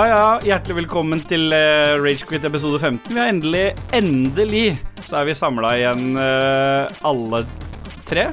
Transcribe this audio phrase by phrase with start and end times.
[0.00, 3.10] Ja, ja, hjertelig velkommen til uh, Ragequit episode 15.
[3.12, 7.42] Vi har endelig, endelig så er vi samla igjen uh, alle
[8.08, 8.24] tre.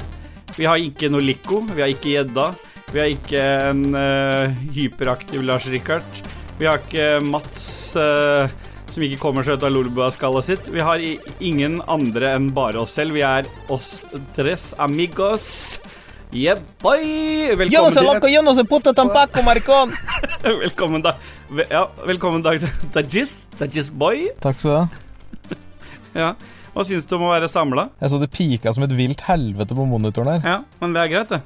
[0.56, 2.46] Vi har ikke noe Lico, vi har ikke gjedda.
[2.94, 6.24] Vi har ikke en uh, hyperaktiv Lars Rikard.
[6.56, 10.72] Vi har ikke Mats som ikke kommer seg ut av Lolbua-skallet sitt.
[10.72, 13.20] Vi har ingen andre enn bare oss selv.
[13.20, 13.98] Vi er oss
[14.40, 15.82] tres amigos.
[16.32, 16.60] Yeah!
[16.84, 19.94] Velkommen yo soy loco, yo no se puto tampoco, maricón.
[20.44, 21.16] velkommen, da.
[21.70, 22.60] Ja, velkommen, Dag
[22.94, 23.48] Dajis.
[23.58, 24.28] Dajis boy.
[24.44, 25.56] Takk skal du ha.
[26.22, 26.34] ja.
[26.76, 27.88] Hva syns du om å være samla?
[28.04, 30.44] Jeg så det pika som et vilt helvete på monitoren her.
[30.44, 31.42] Ja, men det er greit, det.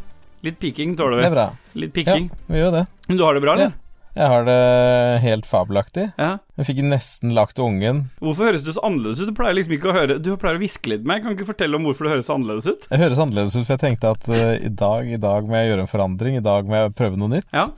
[0.49, 1.27] Litt piking tåler vi.
[1.27, 1.47] Det er bra.
[1.77, 2.27] Litt piking.
[2.33, 2.83] Ja, vi gjør det.
[3.07, 3.69] Men du har det bra, eller?
[3.69, 3.90] Ja.
[4.11, 4.55] Jeg har det
[5.23, 6.09] helt fabelaktig.
[6.19, 6.33] Ja.
[6.59, 8.03] Jeg fikk nesten lagt ungen.
[8.19, 9.31] Hvorfor høres du så annerledes ut?
[9.31, 11.23] Du pleier liksom ikke å høre Du pleier å hviske litt med meg.
[11.23, 12.89] Kan ikke fortelle om hvorfor du høres annerledes ut?
[12.91, 15.71] Jeg høres annerledes ut, for jeg tenkte at uh, i dag, i dag må jeg
[15.71, 16.37] gjøre en forandring.
[16.41, 17.47] I dag må jeg prøve noe nytt.
[17.55, 17.69] Ja.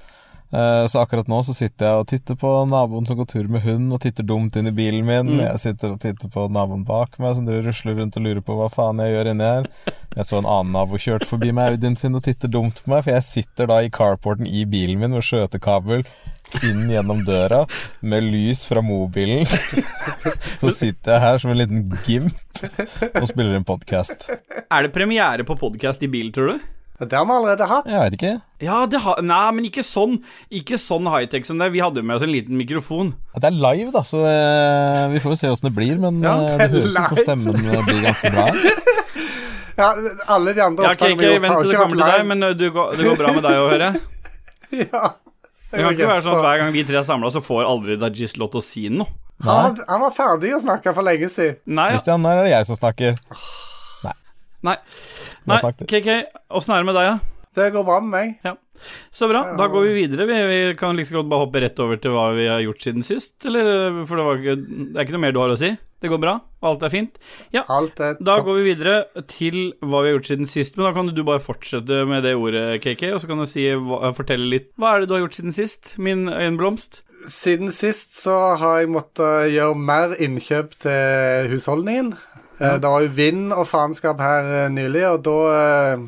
[0.53, 3.63] Uh, så akkurat nå så sitter jeg og titter på naboen som går tur med
[3.66, 5.31] hund, og titter dumt inn i bilen min.
[5.38, 5.41] Mm.
[5.47, 8.69] Jeg sitter og titter på naboen bak meg som rusler rundt og lurer på hva
[8.73, 9.69] faen jeg gjør inni her.
[10.13, 13.02] Jeg så en annen nabo kjørte forbi med Audien sin og titter dumt på meg,
[13.02, 16.05] for jeg sitter da i carporten i bilen min med skjøtekabel
[16.61, 17.63] inn gjennom døra
[18.01, 19.47] med lys fra mobilen.
[20.61, 22.63] Så sitter jeg her som en liten gimp
[23.13, 24.29] og spiller en podkast.
[24.63, 26.71] Er det premiere på podkast i bil, tror du?
[26.99, 27.87] Det har vi allerede hatt.
[27.89, 28.33] Jeg veit ikke.
[28.63, 30.19] Ja, ha, Nei, men ikke sånn
[30.53, 31.71] Ikke sånn high-tech som det.
[31.73, 33.11] Vi hadde med oss en liten mikrofon.
[33.33, 35.97] Det er live, da, så eh, vi får jo se åssen det blir.
[36.01, 38.45] Men ja, det, det høres ut som stemmen eh, blir ganske bra.
[39.81, 39.89] ja,
[40.38, 42.95] alle de andre ja, okay, okay, vent til det kommer til deg, men du går,
[42.99, 43.91] det går bra med deg å høre.
[44.85, 45.05] ja.
[45.73, 47.97] Det kan ikke være sånn at hver gang vi tre er samla, så får aldri
[48.02, 49.09] Dajis lov til å si noe.
[49.43, 51.57] Han, han, var ferdig å snakke for lenge siden.
[51.66, 51.89] Nei.
[51.95, 53.17] Christian, nå er det jeg som snakker.
[54.05, 54.13] Nei.
[54.69, 54.75] Nei.
[55.50, 55.57] Nei,
[55.89, 56.09] KK,
[56.53, 57.34] åssen er det med deg, da?
[57.57, 58.38] Det går bra med meg.
[58.45, 58.53] Ja.
[59.11, 59.44] Så bra.
[59.57, 60.25] Da går vi videre.
[60.29, 63.05] Vi, vi kan liksom godt bare hoppe rett over til hva vi har gjort siden
[63.05, 63.35] sist.
[63.47, 65.73] Eller, for det, ikke, det, er ikke noe mer du har å si?
[66.03, 66.34] Det går bra?
[66.59, 67.14] Og alt er fint?
[67.56, 67.62] Ja.
[67.72, 70.75] Alt er da går vi videre til hva vi har gjort siden sist.
[70.75, 73.69] Men da kan du bare fortsette med det ordet, KK, og så kan du si,
[74.18, 74.68] fortelle litt.
[74.75, 77.02] Hva er det du har gjort siden sist, min øyenblomst?
[77.31, 82.12] Siden sist så har jeg måttet gjøre mer innkjøp til husholdningen.
[82.59, 82.75] Ja.
[82.84, 86.03] Det var jo vind og faenskap her eh, nylig, og da eh,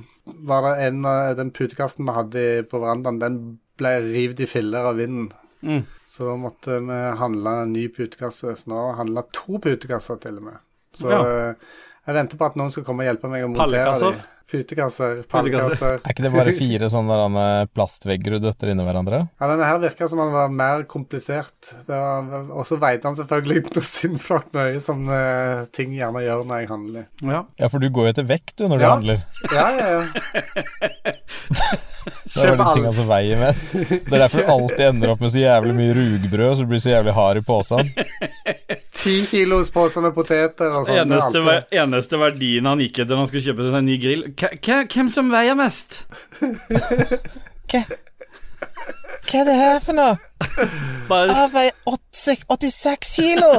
[0.51, 3.39] var det en av den putekasten vi hadde på verandaen, den
[3.79, 5.31] ble revet i filler av vinden.
[5.65, 5.85] Mm.
[6.07, 8.53] Så da måtte vi handle en ny putekasse.
[8.55, 10.63] Så nå har vi handla to putekasser til og med.
[10.95, 11.19] Så ja.
[11.25, 14.23] Eh, jeg venter på at noen skal komme og hjelpe meg å montere dem.
[14.45, 15.95] Putekasser, pallekasser.
[16.05, 19.23] Er ikke det bare fire sånne plastvegger du døtter inni hverandre?
[19.41, 21.71] Ja, denne her virka som den var mer komplisert.
[21.89, 26.71] Og så veide han selvfølgelig noe sinnssvakt mye, som uh, ting gjerne gjør når jeg
[26.75, 27.09] handler.
[27.25, 28.85] Ja, ja for du går jo etter vekt du når ja.
[28.85, 29.25] du handler.
[29.49, 31.81] Ja, ja, ja.
[32.05, 33.73] det er de tingene som veier mest.
[33.75, 36.81] Det er derfor du alltid ender opp med så jævlig mye rugbrød, så du blir
[36.83, 37.91] så jævlig hard i posen.
[38.95, 41.01] Ti kilos pose med poteter og sånn.
[41.03, 44.25] Eneste, eneste verdien han gikk etter når han skulle kjøpe seg en ny grill
[44.95, 46.03] hvem som veier mest?
[47.71, 47.81] Hva
[49.25, 50.15] Hva er det her for noe?
[51.09, 51.33] Bare...
[51.33, 51.73] Jeg veier
[52.13, 53.51] 86 kilo!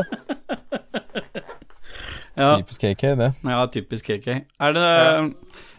[2.37, 2.51] ja.
[2.61, 3.33] Typisk KK, det.
[3.43, 4.29] Ja, typisk KK.
[4.63, 5.25] Er det ja.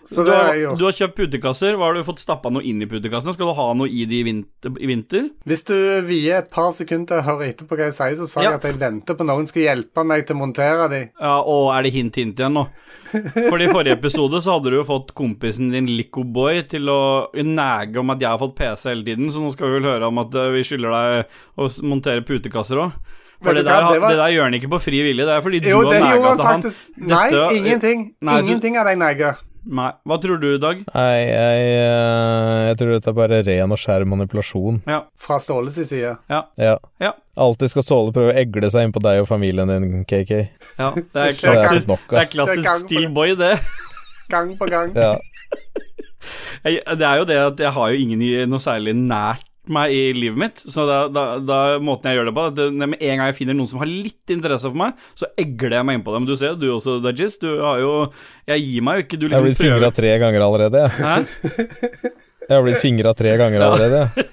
[0.08, 1.76] Du har, du, har, kjøpt putekasser.
[1.76, 3.34] Hva Har du fått stappa noe inn i putekassene?
[3.36, 4.78] Skal du ha noe i de i vinter?
[4.80, 5.28] I vinter?
[5.48, 5.76] Hvis du
[6.08, 8.54] vier et par sekunder og hører etter på hva jeg sier, så sa ja.
[8.54, 11.02] jeg at jeg venter på noen skal hjelpe meg til å montere de.
[11.20, 12.68] Ja, Og er det hint hint igjen nå?
[13.12, 17.02] For i forrige episode så hadde du jo fått kompisen din Licoboy til å
[17.36, 20.12] nege om at jeg har fått PC hele tiden, så nå skal vi vel høre
[20.12, 23.00] om at eh, vi skylder deg å montere putekasser òg.
[23.44, 24.10] For det der, det, var...
[24.10, 26.32] det der, gjør han ikke på fri vilje, det er fordi jo, du har nega
[26.40, 26.64] til han.
[27.12, 27.28] Nei,
[27.60, 28.08] ingenting.
[28.26, 29.44] Nei, ingenting av deg neger.
[29.68, 29.90] Nei.
[30.08, 30.84] Hva tror du, Dag?
[30.94, 34.82] Nei, jeg, eh, jeg tror dette er bare ren og skjær manipulasjon.
[34.88, 35.02] Ja.
[35.20, 36.14] Fra Ståles side?
[36.32, 36.42] Ja.
[36.62, 36.78] ja.
[37.04, 37.12] ja.
[37.36, 40.34] Alltid skal Ståle prøve å egle seg inn på deg og familien din, KK.
[40.80, 43.58] Ja, det er klassisk, det er klassisk Steel Boy, det.
[44.32, 44.96] Gang på gang.
[44.96, 45.18] Ja.
[46.66, 50.02] Jeg, det er jo det at jeg har jo ingen noe særlig nært meg i
[50.16, 50.62] livet mitt.
[50.64, 53.58] Så da, da, da måten jeg gjør det på det, Med en gang jeg finner
[53.58, 56.30] noen som har litt interesse for meg, så egler jeg meg inn på dem.
[56.30, 57.38] Du ser, du også, Dajis.
[57.42, 57.92] Du har jo
[58.48, 59.20] Jeg gir meg jo ikke.
[59.20, 60.92] Du liksom Jeg har liksom blitt fingra tre ganger allerede, jeg.
[61.04, 62.16] Hæ?
[62.48, 64.28] Jeg har blitt fingra tre ganger allerede.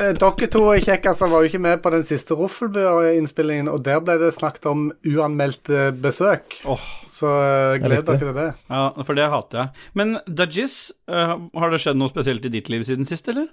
[0.00, 4.16] Eh, dere to kjekkaser var jo ikke med på den siste Roffelbø-innspillingen, og der ble
[4.22, 6.56] det snakket om uanmeldte besøk.
[6.64, 6.80] Oh,
[7.10, 8.48] så uh, gled dere til det.
[8.70, 9.86] Ja, for det hater jeg.
[9.98, 10.78] Men Dajis,
[11.10, 13.50] uh, har det skjedd noe spesielt i ditt liv siden sist, eller?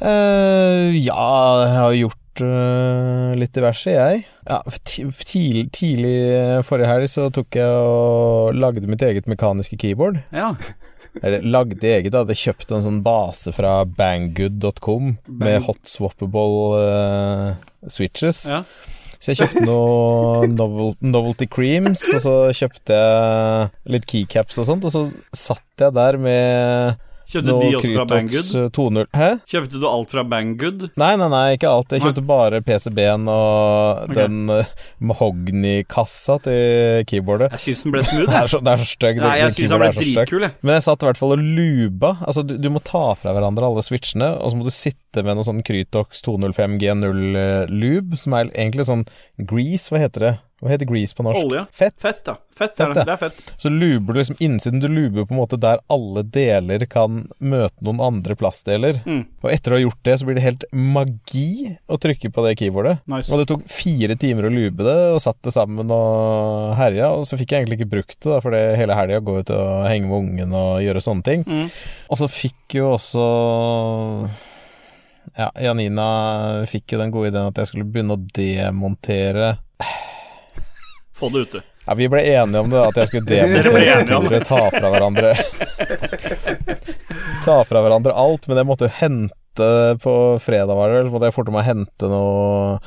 [0.00, 1.28] Uh, ja,
[1.62, 4.26] jeg har gjort øh, litt diverse, jeg.
[4.50, 6.16] Ja, tidlig, tidlig
[6.66, 10.20] forrige helg så tok jeg og lagde mitt eget mekaniske keyboard.
[10.34, 10.52] Ja.
[11.22, 12.24] Eller lagde eget, da.
[12.32, 18.46] Jeg kjøpte en sånn base fra banggood.com med hot swappable uh, switches.
[18.50, 18.62] ja.
[19.16, 24.84] Så jeg kjøpte noe novel, novelty creams, og så kjøpte jeg litt keycaps og sånt,
[24.86, 28.50] og så satt jeg der med Kjøpte noe de også fra Banggood?
[28.54, 29.28] øh, 2.0 Hæ?
[29.50, 30.84] Kjøpte du alt fra Banggood?
[31.02, 31.90] Nei, nei, nei, ikke alt.
[31.90, 32.06] Jeg Nei.
[32.06, 34.18] kjøpte bare PCB-en og okay.
[34.20, 34.70] den uh,
[35.10, 37.50] mahogny-kassa til keyboardet.
[37.56, 38.30] Jeg syns den ble smooth.
[38.36, 39.20] Det er så, det er så stygg.
[39.24, 40.56] Nei, jeg syns den ble dritkul, jeg.
[40.62, 42.14] Men jeg satt i hvert fall og luba.
[42.28, 45.38] Altså, du, du må ta fra hverandre alle switchene, og så må du sitte med
[45.38, 49.06] noe sånn Krytox 205 G0-lube, som er egentlig sånn
[49.50, 50.34] grease, hva heter det?
[50.56, 51.44] Hva heter grease på norsk?
[51.44, 51.62] Olje.
[51.68, 51.94] Fett.
[52.00, 52.38] Fett, da.
[52.56, 53.02] Fett, Fett, er det.
[53.04, 53.40] det er fett.
[53.60, 57.84] Så luber du liksom innsiden Du luber på en måte der alle deler kan møte
[57.84, 59.02] noen andre plastdeler.
[59.04, 59.26] Mm.
[59.44, 62.54] Og etter å ha gjort det, så blir det helt magi å trykke på det
[62.62, 63.04] keyboardet.
[63.12, 63.28] Nice.
[63.28, 67.12] Og det tok fire timer å lube det, og satt det sammen og herja.
[67.12, 69.52] Og så fikk jeg egentlig ikke brukt det, da, for det hele helga gå ut
[69.52, 71.44] og henge med ungen og gjøre sånne ting.
[71.44, 71.68] Mm.
[72.08, 73.28] Og så fikk jo også
[75.36, 76.08] Ja, Janina
[76.70, 79.58] fikk jo den gode ideen at jeg skulle begynne å demontere
[81.16, 81.62] Få det ute.
[81.86, 85.36] Ja, vi ble enige om det, at jeg skulle demontere ta fra hverandre
[87.46, 89.68] Ta fra hverandre alt, men jeg måtte jo hente
[90.02, 92.80] på fredag, var det så måtte jeg forte meg å hente noe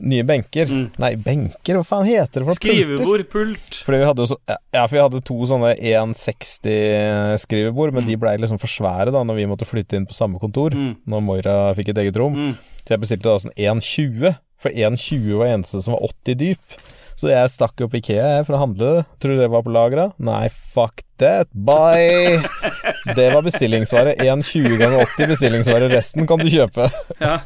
[0.00, 0.66] nye benker.
[0.66, 0.90] Mm.
[1.00, 1.74] Nei, benker?
[1.78, 2.58] Hva faen heter det for noe?
[2.58, 2.74] Pulter?
[2.74, 3.74] Skrivebord, pult.
[3.86, 8.60] Fordi vi hadde så Ja, for vi hadde to sånne 160-skrivebord, men de blei liksom
[8.62, 10.70] for svære da når vi måtte flytte inn på samme kontor.
[10.76, 10.92] Mm.
[11.10, 12.34] Når Moira fikk et eget rom.
[12.36, 12.54] Mm.
[12.80, 14.30] Så jeg bestilte da sånn 1,20,
[14.60, 16.64] for 1,20 var eneste som var 80 dyp.
[17.20, 18.92] Så jeg stakk opp Ikea for å handle.
[19.20, 20.06] Tror du det var på lagra?
[20.24, 22.40] Nei, fuck that, bye!
[23.16, 24.14] Det var bestillingsvare.
[24.24, 25.90] 1,20 ganger 80 bestillingsvare.
[25.92, 26.88] Resten kan du kjøpe.
[27.20, 27.42] Ja.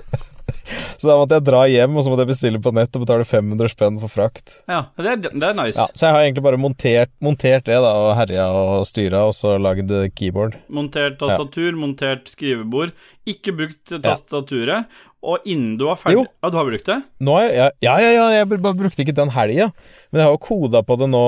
[1.00, 3.26] Så da måtte jeg dra hjem, og så måtte jeg bestille på nett og betale
[3.28, 4.58] 500 spenn for frakt.
[4.70, 4.84] ja.
[4.96, 5.78] Det, er, det er nice.
[5.78, 9.34] Ja, Så jeg har egentlig bare montert, montert det, da, og herja og styra, og
[9.36, 10.56] så lagd keyboard.
[10.72, 12.94] Montert tastatur, montert skrivebord.
[13.28, 14.88] Ikke brukt tastaturet.
[15.24, 16.26] Og innen du var ferdig Jo.
[16.44, 16.98] Ja, du har brukt det?
[17.24, 19.70] Jeg, ja, ja, ja, ja, jeg bare brukte ikke den helga,
[20.12, 21.22] men jeg har jo koda på det nå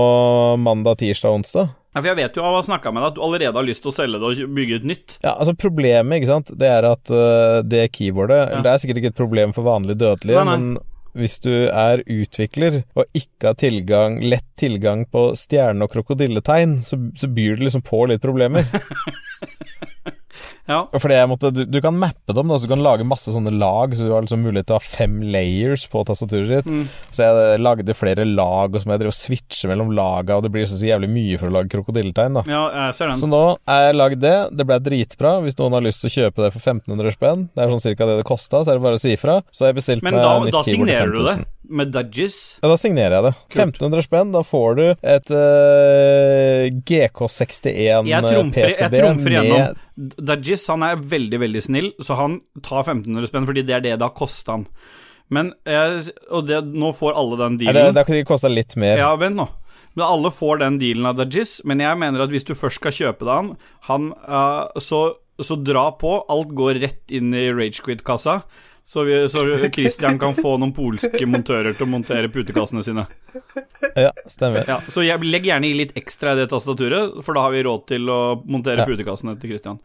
[0.61, 1.73] mandag, tirsdag, onsdag.
[1.97, 3.65] Ja, for jeg vet jo av å ha snakka med deg at du allerede har
[3.65, 5.15] lyst til å selge det og bygge et nytt.
[5.23, 8.59] Ja, altså Problemet ikke sant Det er at uh, det keyboardet Ja.
[8.67, 10.59] Det er sikkert ikke et problem for vanlige dødelige, Nei, nei.
[10.77, 16.75] men hvis du er utvikler og ikke har tilgang, lett tilgang på stjerne- og krokodilletegn,
[16.85, 18.69] så, så byr det liksom på litt problemer.
[20.67, 20.81] Ja.
[20.99, 23.53] Fordi jeg måtte, du, du kan mappe dem, da, så du kan lage masse sånne
[23.55, 26.71] lag, så du har liksom mulighet til å ha fem layers på tastaturet ditt.
[26.71, 26.85] Mm.
[27.15, 30.47] Så jeg lagde flere lag, og så må jeg drive og switche mellom laga, og
[30.47, 32.47] det blir så, så jævlig mye for å lage krokodilletegn, da.
[32.51, 33.21] ja, jeg ser den.
[33.23, 33.43] Så nå
[33.77, 34.37] er jeg lagd det.
[34.57, 35.37] Det ble dritbra.
[35.45, 38.09] Hvis noen har lyst til å kjøpe det for 1500 spenn, det er sånn cirka
[38.09, 39.41] det det kosta, så er det bare å si ifra.
[39.55, 41.53] Så har jeg nytt keyboard meg da, nytt da signerer du det 5000.
[41.69, 42.59] med Dudges.
[42.63, 43.33] Ja, da signerer jeg det.
[43.55, 43.81] Kult.
[43.81, 49.83] 1500 spenn, da får du et uh, GK61 Jeg trumfer, jeg PCB trumfer med igjennom.
[49.97, 53.95] Dudgies han er veldig, veldig snill, så han tar 1500 spenn fordi det er det
[53.97, 54.67] det har kosta han.
[55.33, 57.75] Men jeg, Og det, nå får alle den dealen.
[57.75, 57.95] dealen.
[57.97, 59.01] det, det har kosta litt mer.
[59.01, 59.49] Ja, vent nå.
[59.97, 62.93] Men alle får den dealen av Dudgies, men jeg mener at hvis du først skal
[62.93, 63.53] kjøpe deg han,
[63.89, 66.19] han uh, så, så dra på.
[66.33, 68.43] Alt går rett inn i Ragequit-kassa.
[68.87, 69.43] Så, vi, så
[69.75, 73.03] Christian kan få noen polske montører til å montere putekassene sine.
[73.99, 74.63] Ja, stemmer.
[74.69, 77.65] Ja, så jeg, legg gjerne i litt ekstra i det tastaturet, for da har vi
[77.67, 78.87] råd til å montere Ja.
[78.87, 79.81] putekassene til Christian.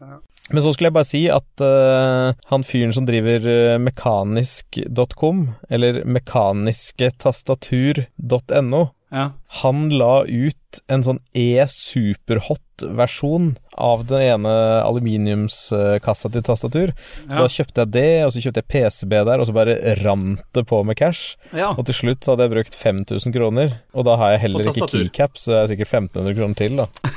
[0.51, 6.03] Men så skulle jeg bare si at uh, han fyren som driver uh, mekanisk.com, eller
[6.05, 8.81] mekanisketastatur.no,
[9.11, 9.31] Ja.
[9.61, 10.55] han la ut
[10.87, 14.53] en sånn e-superhot-versjon av den ene
[14.85, 16.93] aluminiumskassa til tastatur.
[17.27, 17.41] Så Ja.
[17.41, 20.65] da kjøpte jeg det, og så kjøpte jeg PCB der, og så bare rant det
[20.67, 21.35] på med cash.
[21.53, 21.73] ja.
[21.77, 24.87] Og til slutt så hadde jeg brukt 5000 kroner, og da har jeg heller ikke
[24.87, 26.85] keycap, så det er sikkert 1500 kroner til, da.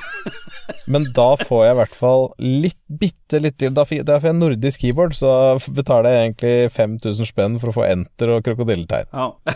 [0.89, 3.71] Men da får jeg i hvert fall litt, bitte litt til.
[3.71, 8.29] Da får jeg nordisk keyboard, så betaler jeg egentlig 5000 spenn for å få enter
[8.35, 9.07] og krokodilletegn.
[9.13, 9.31] ja.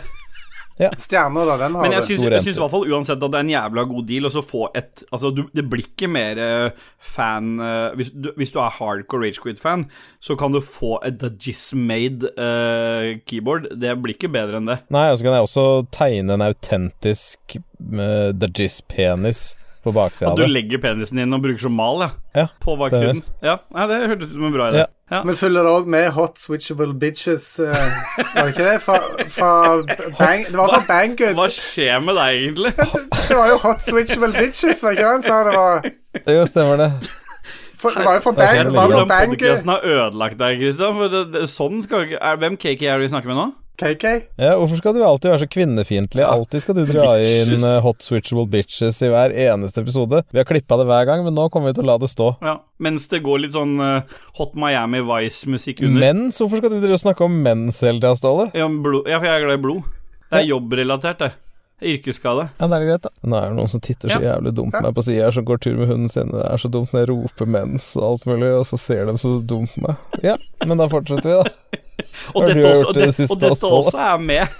[0.79, 1.57] Stjerner, da.
[1.59, 3.51] Den har Men jeg syns, jeg syns i hvert fall uansett at det er en
[3.51, 7.57] jævla god deal å så få et Altså, du, det blir ikke mer eh, fan
[7.63, 9.87] eh, hvis, du, hvis du er hardcore Ragequid-fan,
[10.23, 13.67] så kan du få et Dajis-made uh, keyboard.
[13.79, 14.77] Det blir ikke bedre enn det.
[14.93, 19.49] Nei, og så kan jeg også tegne en autentisk uh, Dajis-penis
[19.83, 22.09] på baksida At du legger penisen din og bruker som mal, ja.
[22.35, 23.23] Ja, På baksiden.
[23.41, 24.81] Ja, ja, det hørtes ut som en bra idé.
[24.83, 24.89] Ja.
[25.09, 25.23] Ja.
[25.25, 27.45] Men følger det òg med Hot Switchable Bitches?
[27.59, 27.71] uh,
[28.35, 28.81] var det ikke det?
[28.83, 29.53] Fra, fra
[30.19, 31.33] Bang Det var fra Banggood.
[31.39, 32.73] Hva skjer med deg, egentlig?
[33.29, 35.89] Det var jo Hot Switchable Bitches, var ikke det han sa det var?
[36.29, 36.91] Jo, stemmer det.
[37.79, 40.97] For, det var jo for bang, det var for den podkasten har ødelagt deg, Kristian.
[40.97, 43.45] For det, det, sånn skal ikke er, Hvem KK er det vi snakker med nå?
[43.79, 44.05] KK.
[44.39, 46.23] Ja, hvorfor skal du alltid være så kvinnefiendtlig?
[46.27, 50.23] Alltid skal du dra inn eh, hot switchable bitches i hver eneste episode.
[50.33, 52.33] Vi har klippa det hver gang, men nå kommer vi til å la det stå.
[52.43, 55.99] Ja, Mens det går litt sånn eh, Hot Miami Vice-musikk under.
[55.99, 56.39] Mens?
[56.39, 58.49] Hvorfor skal du snakke om mens hele tida, Ståle?
[58.55, 59.95] Ja, blod, ja, for jeg er glad i blod.
[60.29, 61.31] Det er jobbrelatert, det.
[61.81, 62.49] Yrkesskade.
[62.59, 63.11] Ja, det er greit, da.
[63.23, 64.35] Nå er det noen som titter så Ja.
[64.35, 66.31] jævlig dumt på meg på sida her, som går tur med hunden sin.
[66.33, 69.17] Det er så dumt når jeg roper mens og alt mulig, og så ser de
[69.17, 69.95] så dumt på meg.
[70.23, 71.43] Ja, men da fortsetter vi, da.
[72.35, 74.47] Og dette, også, og, det det, siste og dette også, er med.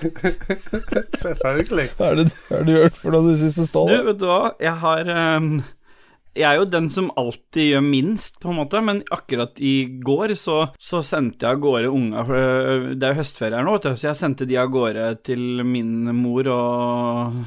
[1.22, 1.88] Selvfølgelig.
[1.96, 4.40] Hva er det hva har du gjort for noe de siste Du, vet du hva?
[4.60, 5.50] Jeg har ehm,
[6.38, 10.36] Jeg er jo den som alltid gjør minst, på en måte, men akkurat i går
[10.38, 13.74] så, så sendte jeg av gårde unga for øh, Det er jo høstferie her nå,
[13.74, 17.40] vet du, så jeg sendte de av gårde til min mor og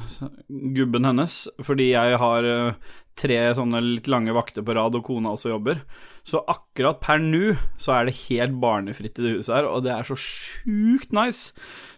[0.76, 5.34] gubben hennes, fordi jeg har øh, tre sånne litt lange vakter på rad, og kona
[5.36, 5.84] også jobber.
[6.28, 9.92] Så akkurat per nå så er det helt barnefritt i det huset her, og det
[9.94, 11.52] er så sjukt nice.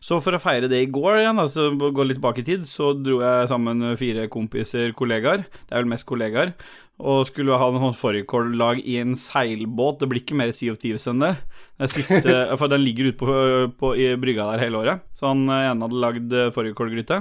[0.03, 2.91] Så for å feire det i går igjen, altså gå litt bak i tid, så
[2.97, 6.55] dro jeg sammen fire kompiser, kollegaer, det er vel mest kollegaer,
[6.95, 9.97] og skulle ha noen fårikållag i en seilbåt.
[9.99, 11.33] Det blir ikke mer Sea of Thieves enn det.
[11.81, 13.27] Den siste, for den ligger ute på,
[13.81, 15.03] på, i brygga der hele året.
[15.19, 17.17] Så han eh, ene hadde lagd eh, fårikålgryte.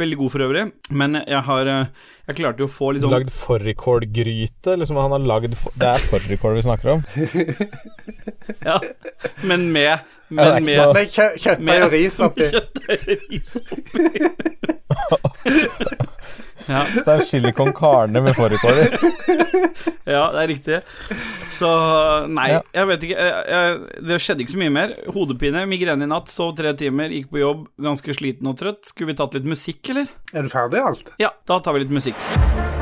[0.00, 0.62] Veldig god for øvrig.
[0.96, 1.90] Men jeg har eh,
[2.30, 4.78] Jeg klarte jo å få litt sånn Lagd fårikålgryte?
[4.80, 5.76] Liksom han har lagd for...
[5.76, 7.00] Det er fårikål vi snakker om.
[8.64, 8.78] Ja,
[9.44, 9.98] men med
[10.32, 12.48] Men med noe- Med kjø kjøttdeig og ris oppi.
[12.54, 14.08] Kjøttdeig og ris oppi.
[16.68, 18.94] Ja, Så er chili con carne med fårikåler.
[20.14, 20.80] ja, det er riktig.
[21.58, 21.68] Så
[22.30, 22.60] nei, Ja.
[22.76, 23.28] jeg vet ikke.
[23.28, 24.94] Jeg, jeg, det skjedde ikke så mye mer.
[25.16, 28.84] Hodepine, migrene i natt, sov tre timer, gikk på jobb, ganske sliten og trøtt.
[28.92, 30.12] Skulle vi tatt litt musikk, eller?
[30.34, 31.14] Er du ferdig, alt?
[31.22, 32.77] Ja, da tar vi litt musikk.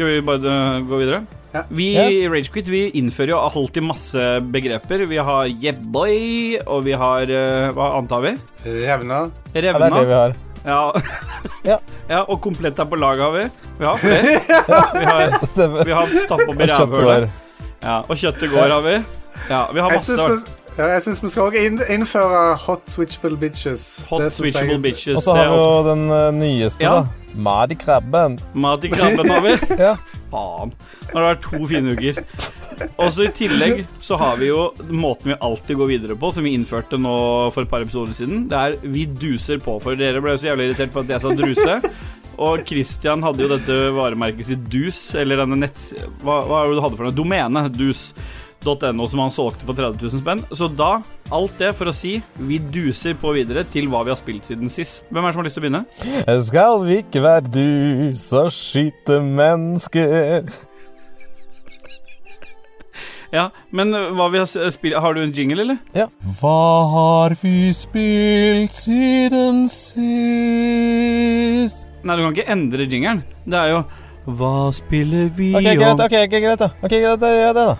[0.00, 1.18] Skal vi bare øh, gå videre?
[1.52, 1.60] Ja.
[1.68, 2.06] Vi Ja.
[2.08, 5.02] i Ragequit vi innfører jo alltid masse begreper.
[5.04, 8.32] Vi har jebboy, og vi har øh, Hva annet har vi?
[8.64, 9.18] Revna.
[9.52, 10.32] Ja, det er det vi har.
[10.64, 10.78] Ja.
[11.66, 11.76] Ja.
[12.14, 13.44] ja, og komplett er på laget har vi.
[13.76, 14.40] Vi har flere.
[14.96, 17.44] Vi har, vi har stapp opp i Og kjøttet rævhølet.
[17.84, 18.96] Ja, og kjøttet går har vi.
[19.50, 20.48] Ja, vi har Jeg masse syns
[20.80, 23.86] ja, jeg syns vi skal også innføre hot switchable bitches.
[24.08, 25.16] hot Det synes jeg- switchable bitches.
[25.16, 26.94] Og så har vi jo også- den eh, nyeste, Ja.
[27.00, 27.06] da.
[27.36, 28.38] Mat i krabben.
[28.54, 29.52] Mat i krabben har vi.
[29.78, 29.94] Ja.
[30.32, 30.72] Faen.
[31.10, 32.24] Nå har det vært to fine uker.
[32.98, 36.44] Og så I tillegg så har vi jo måten vi alltid går videre på, som
[36.46, 38.48] vi innførte nå for et par episoder siden.
[38.48, 39.76] Det er vi duser på.
[39.82, 41.76] For dere ble jo så jævlig irritert på at jeg sa druse.
[42.40, 45.76] Og Christian hadde jo dette varemerket sitt Dus, eller denne nett...
[46.24, 47.12] Hva, hva er det du hadde for noe?
[47.18, 47.66] Domene.
[48.60, 50.40] Dus.no, som han solgte for 30 000 spenn.
[50.52, 51.00] Så da,
[51.32, 54.68] alt det for å si, vi duser på videre til hva vi har spilt siden
[54.72, 55.06] sist.
[55.08, 55.84] Hvem er det som har lyst til å begynne?
[56.44, 57.70] Skal vi ikke være du
[58.20, 60.44] som skyter mennesker?
[63.30, 65.78] Ja, men hva vi har spilt Har du en jingle, eller?
[65.94, 66.08] Ja.
[66.40, 69.90] Hva har vi spilt siden sist?
[72.02, 73.22] Nei, du kan ikke endre jingelen.
[73.46, 73.84] Det er jo
[74.38, 76.68] Hva spiller vi Ok, greit, om ok, ok, greit da.
[76.82, 77.74] Ok, greit, da gjør det, da.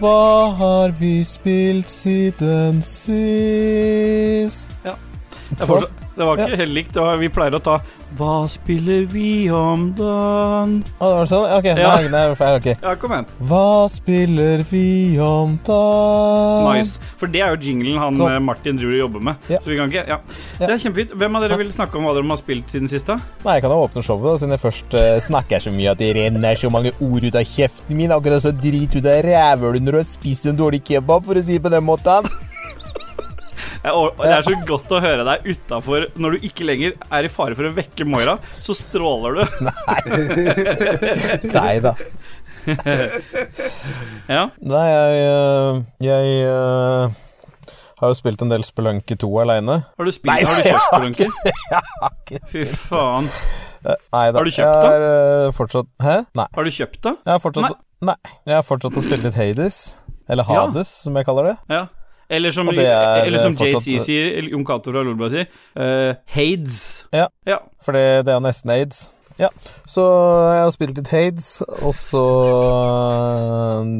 [0.00, 0.18] Hva
[0.60, 4.70] har vi spilt siden sist?
[4.84, 4.94] Ja.
[5.50, 6.96] Jeg, fortsatt, det var ikke helt likt.
[6.96, 7.74] Var, vi pleier å ta
[8.16, 10.78] Hva spiller vi om dagen?
[10.96, 11.46] Å, det var sånn?
[11.58, 11.90] Ok, Ja.
[11.96, 12.56] nei, nei, feil.
[12.60, 12.68] Ok.
[12.82, 13.26] Ja, kom igjen.
[13.50, 14.84] Hva spiller vi
[15.20, 16.70] om dagen?
[16.70, 17.00] Nice.
[17.20, 18.32] For det er jo jinglen han Sånn.
[18.32, 19.36] eh, Martin driver og jobber med.
[19.52, 19.58] Ja.
[19.60, 20.18] Så vi kan ikke Ja.
[20.60, 20.66] Ja.
[20.66, 21.12] Det er kjempefint.
[21.18, 23.06] Hvem av dere vil snakke om hva dere har spilt siden sist.
[23.08, 25.98] Nei, jeg kan jo åpne showet, da, siden jeg først uh, snakker så mye at
[25.98, 29.82] det renner så mange ord ut av kjeften min, akkurat så drit ut av rævhølet
[29.84, 32.24] når du har spist en dårlig kebab, for å si det på den måten.
[33.86, 37.30] Jeg, det er så godt å høre deg utafor når du ikke lenger er i
[37.30, 38.34] fare for å vekke Moira.
[38.64, 39.44] Så stråler du.
[41.56, 41.94] Nei da.
[44.26, 44.48] Ja.
[44.58, 47.12] Nei, jeg øh, Jeg øh,
[48.00, 49.76] har jo spilt en del Spelunky 2 aleine.
[49.96, 52.40] Har du spilt Nei, Har du jeg kjøpt har Spelunky?
[52.50, 53.28] Fy faen.
[53.86, 54.40] Nei da.
[54.40, 56.16] Har du kjøpt Jeg har fortsatt Hæ?
[56.40, 56.48] Nei.
[56.58, 57.14] Har du kjøpt det?
[57.22, 58.16] Jeg har fortsatt Nei.
[58.44, 59.78] Jeg har fortsatt å spille litt Hades.
[60.28, 60.66] Eller Ja.
[60.66, 61.54] Hades, som jeg kaller det.
[61.70, 61.86] Ja.
[62.28, 62.80] Eller som, er,
[63.22, 65.46] eller som eh, fortsatt- JC sier, eller Jon Cato fra Lolbua sier,
[65.78, 66.80] uh, Hades.
[67.14, 67.28] Ja.
[67.46, 67.60] ja.
[67.84, 69.04] For det, det er nesten aids.
[69.36, 69.50] Ja,
[69.84, 70.02] så
[70.56, 71.50] jeg har spilt litt Hades,
[71.84, 72.22] og så
[73.84, 73.90] øh,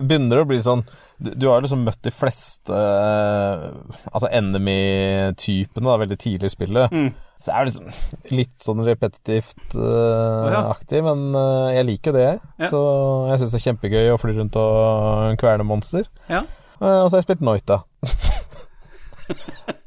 [0.00, 0.86] begynner det å bli sånn
[1.20, 6.92] du, du har liksom møtt de fleste Altså enemy-typene veldig tidlig i spillet.
[6.92, 7.08] Mm.
[7.40, 10.62] Så er det liksom litt sånn repetitivt øh, ja.
[10.72, 12.30] aktig, men uh, jeg liker jo det.
[12.62, 12.70] Ja.
[12.70, 12.80] Så
[13.30, 16.08] jeg syns det er kjempegøy å fly rundt og kverne monster.
[16.32, 16.46] Ja.
[16.80, 17.80] Eh, og så har jeg spilt Noita.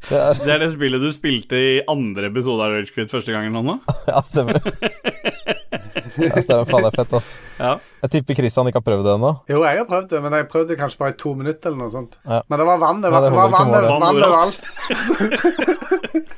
[0.10, 3.36] det er Det er det spillet du spilte i andre episode av Rage Quit første
[3.36, 3.78] gangen nå?
[4.10, 4.60] Ja, stemmer.
[6.18, 6.66] ja, stemmer.
[6.70, 7.30] Faen, det er fett, ass.
[7.60, 7.74] Ja.
[8.04, 9.32] Jeg tipper Christian ikke har prøvd det ennå.
[9.52, 11.82] Jo, jeg har prøvd det, men jeg prøvde det kanskje bare i to minutter eller
[11.84, 12.20] noe sånt.
[12.24, 12.40] Ja.
[12.50, 14.62] Men det var vann, det var, ja, det var vann, ikke vann, overalt.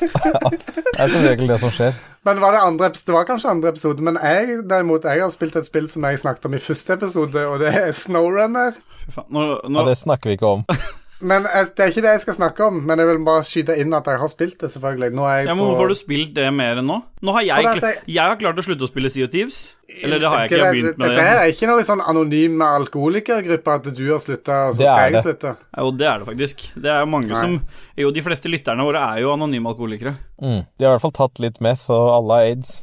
[0.01, 1.95] Det er som regel det som skjer.
[2.27, 2.89] Men var det andre?
[2.93, 6.19] Det var kanskje andre episode, men jeg derimot, jeg har spilt et spill som jeg
[6.21, 8.77] snakket om i første episode, og det er Snowrunner.
[9.05, 9.29] Fy faen.
[9.33, 10.65] Nå, nå, Ja, det snakker vi ikke om.
[11.21, 13.93] Men det er ikke det jeg skal snakke om, men jeg vil bare skyte inn
[13.93, 15.11] at jeg har spilt det, selvfølgelig.
[15.13, 16.97] Nå er jeg ja, men Hvorfor har du spilt det mer enn nå?
[17.21, 19.59] Nå har jeg, jeg- jeg har klart å slutte å spille Sea of Thieves.
[19.91, 20.57] Eller det har jeg ikke.
[20.57, 21.17] Jeg har begynt med det.
[21.17, 21.27] det.
[21.41, 25.23] er ikke noe sånn anonym alkoholikergruppe at du har slutta, og så skal jeg det.
[25.25, 25.53] slutte.
[25.77, 26.65] Jo, det er det faktisk.
[26.81, 27.41] Det er mange Nei.
[27.41, 27.61] som
[27.97, 30.15] Jo, de fleste lytterne våre er jo anonyme alkoholikere.
[30.41, 30.63] Mm.
[30.79, 32.81] De har i hvert fall tatt litt meth, og alle har aids.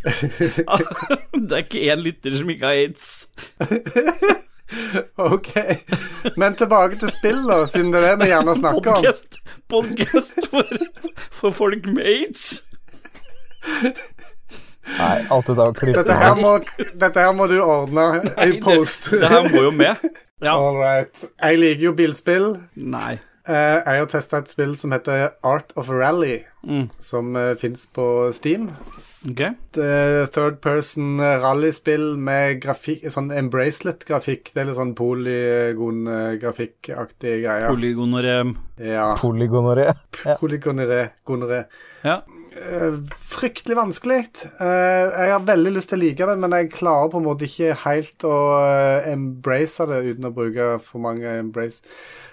[0.06, 3.26] det er ikke én lytter som ikke har aids.
[5.20, 5.50] Ok.
[6.36, 9.04] Men tilbake til spill, da, siden det er det vi gjerne snakker om.
[9.04, 10.74] Podcast, podcast for,
[11.40, 12.44] for folk med aids.
[14.90, 16.52] Nei, alt det der å klippe Dette her må,
[16.98, 18.06] dette her må du ordne
[18.46, 19.10] i post.
[19.12, 20.06] Det her må jo med.
[20.40, 20.54] Ja.
[20.56, 21.26] All right.
[21.44, 22.46] Jeg liker jo bilspill.
[22.80, 23.18] Nei.
[23.50, 26.90] Eh, jeg har testa et spill som heter Art of Rally, Mm.
[27.00, 28.04] som uh, fins på
[28.36, 28.66] Steam.
[29.28, 29.40] Ok.
[29.40, 34.48] Et, eh, third person rallyspill med grafikk, sånn Embracelet-grafikk.
[34.54, 37.68] Det er litt sånn polygon-grafikkaktige greier.
[37.68, 38.54] Polygonorem.
[38.80, 39.10] ja.
[39.20, 39.92] Polygonoré.
[40.24, 40.36] Ja.
[40.40, 41.10] Polygonoré.
[42.04, 42.22] Ja.
[42.50, 44.24] Eh, fryktelig vanskelig.
[44.60, 47.46] Eh, jeg har veldig lyst til å like det, men jeg klarer på en måte
[47.46, 51.86] ikke helt å uh, embrace det uten å bruke for mange embrace.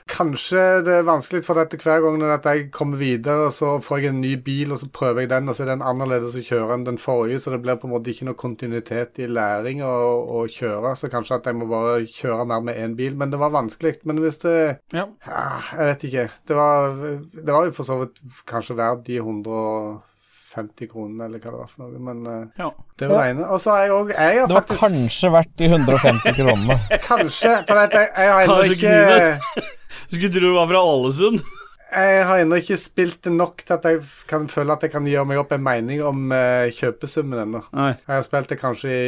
[0.08, 4.14] Kanskje det er vanskelig for dette hver gang at jeg kommer videre, så får jeg
[4.14, 6.78] en ny bil, og så prøver jeg den, og så er den annerledes å kjøre
[6.78, 9.94] enn den forrige, så det blir på en måte ikke noe kontinuitet i læring å,
[10.40, 10.96] å kjøre.
[10.98, 13.20] Så kanskje at jeg må bare kjøre mer med én bil.
[13.20, 13.98] Men det var vanskelig.
[14.08, 14.58] Men hvis det
[14.96, 15.06] ja.
[15.28, 16.28] ja Jeg vet ikke.
[16.48, 17.02] Det var,
[17.36, 19.20] det var jo for så vidt kanskje verdt de
[20.58, 22.00] 150 kronene, eller hva det var for noe.
[22.02, 22.72] Men eh, ja.
[23.00, 23.50] det var det ene.
[23.52, 26.80] Og så har jeg òg Jeg har Det var faktisk kanskje verdt de 150 kronene.
[27.12, 27.54] Kanskje.
[27.68, 29.68] For at jeg, jeg har ennå ikke.
[30.12, 31.54] Skulle tro du var fra Ålesund.
[31.88, 35.06] Jeg har ennå ikke spilt det nok til at jeg kan føle at jeg kan
[35.08, 37.62] gjøre meg opp en mening om uh, kjøpesummen ennå.
[37.72, 39.06] Jeg har spilt det kanskje i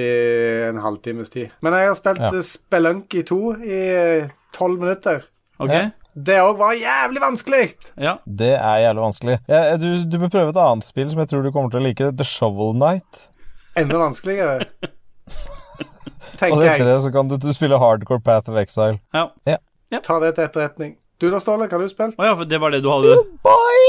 [0.70, 1.52] en halvtimes tid.
[1.66, 2.32] Men jeg har spilt Ja.
[2.32, 2.46] ja.
[2.48, 3.82] Spelunky 2 i
[4.56, 5.28] tolv minutter.
[5.60, 5.76] Ok.
[6.20, 6.24] Ja.
[6.26, 7.66] Det òg var jævlig vanskelig!
[7.96, 8.18] Ja.
[8.26, 9.38] Det er jævlig vanskelig.
[9.48, 11.86] Ja, du, du bør prøve et annet spill som jeg tror du kommer til å
[11.86, 12.12] like.
[12.20, 13.30] The Shovel Night.
[13.80, 14.68] Enda vanskeligere.
[16.40, 16.54] Og jeg.
[16.56, 19.00] Og etter det så kan du, du spille Hardcore Path of Exile.
[19.16, 19.58] ja.
[20.06, 20.98] Ta det til etterretning.
[21.20, 22.16] Du da, Ståle, hva har du spilt?
[22.16, 23.16] Å ja, for det var det du hadde.
[23.44, 23.88] Boy!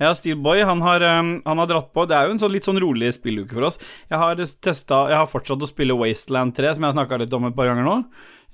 [0.00, 2.06] Ja, Steelboy, han har, um, han har dratt på.
[2.08, 3.76] Det er jo en sånn litt sånn rolig spilluke for oss.
[4.08, 7.36] Jeg har testet, Jeg har fortsatt å spille Wasteland 3, som jeg har snakka litt
[7.36, 7.98] om et par ganger nå.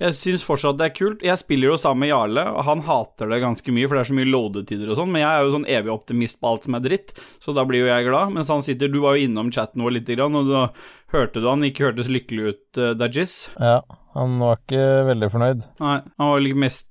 [0.01, 1.25] Jeg syns fortsatt det er kult.
[1.25, 4.09] Jeg spiller jo sammen med Jarle, og han hater det ganske mye, for det er
[4.09, 6.79] så mye loadetider og sånn, men jeg er jo sånn evig optimist på alt som
[6.79, 7.13] er dritt,
[7.45, 8.33] så da blir jo jeg glad.
[8.33, 10.67] Mens han sitter Du var jo innom chatten vår lite grann, og da
[11.13, 13.35] hørte du han ikke hørtes lykkelig ut, uh, Dajis.
[13.61, 13.83] Ja,
[14.15, 15.67] han var ikke veldig fornøyd.
[15.83, 16.89] Nei, han var mest,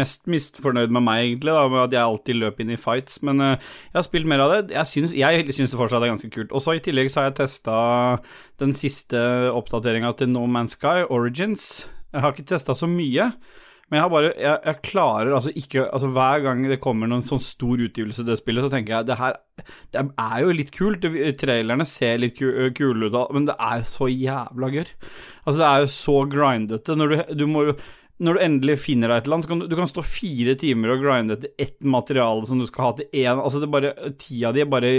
[0.00, 3.20] mest misfornøyd med meg, egentlig, da, med at jeg alltid løp inn i fights.
[3.26, 3.52] Men uh,
[3.90, 4.62] jeg har spilt mer av det.
[4.78, 6.56] Jeg syns, jeg syns det fortsatt er ganske kult.
[6.56, 7.76] Og så I tillegg så har jeg testa
[8.64, 9.20] den siste
[9.52, 11.84] oppdateringa til No Man's Sky, Origins.
[12.16, 13.30] Jeg har ikke testa så mye.
[13.86, 17.22] Men jeg har bare jeg, jeg klarer altså ikke Altså Hver gang det kommer noen
[17.22, 19.36] sånn stor utgivelse i det spillet, så tenker jeg det her
[19.94, 21.06] Det er jo litt kult.
[21.38, 24.90] Trailerne ser litt ku, kule ut, men det er så jævla gørr.
[25.44, 26.98] Altså, det er jo så grindete.
[26.98, 27.78] Når du, du må jo
[28.16, 30.54] når du endelig finner deg et eller annet, så kan du, du kan stå fire
[30.56, 33.92] timer og grinde etter ett materiale som du skal ha til én Altså, det bare
[34.16, 34.92] Tida di bare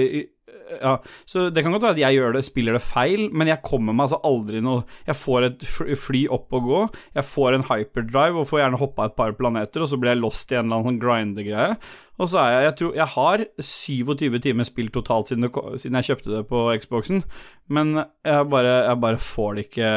[0.82, 0.94] ja,
[1.30, 3.96] så det kan godt være at jeg gjør det, spiller det feil, men jeg kommer
[3.96, 5.66] meg altså aldri noe Jeg får et
[6.00, 6.82] fly- opp og gå,
[7.16, 10.22] jeg får en hyperdrive og får gjerne hoppa et par planeter, og så blir jeg
[10.24, 11.78] lost i en eller annen grindegreie.
[12.18, 16.00] Og så er jeg Jeg tror jeg har 27 timer spilt totalt siden, det, siden
[16.00, 17.24] jeg kjøpte det på Xboxen,
[17.70, 17.94] men
[18.26, 19.92] jeg bare, jeg bare får det ikke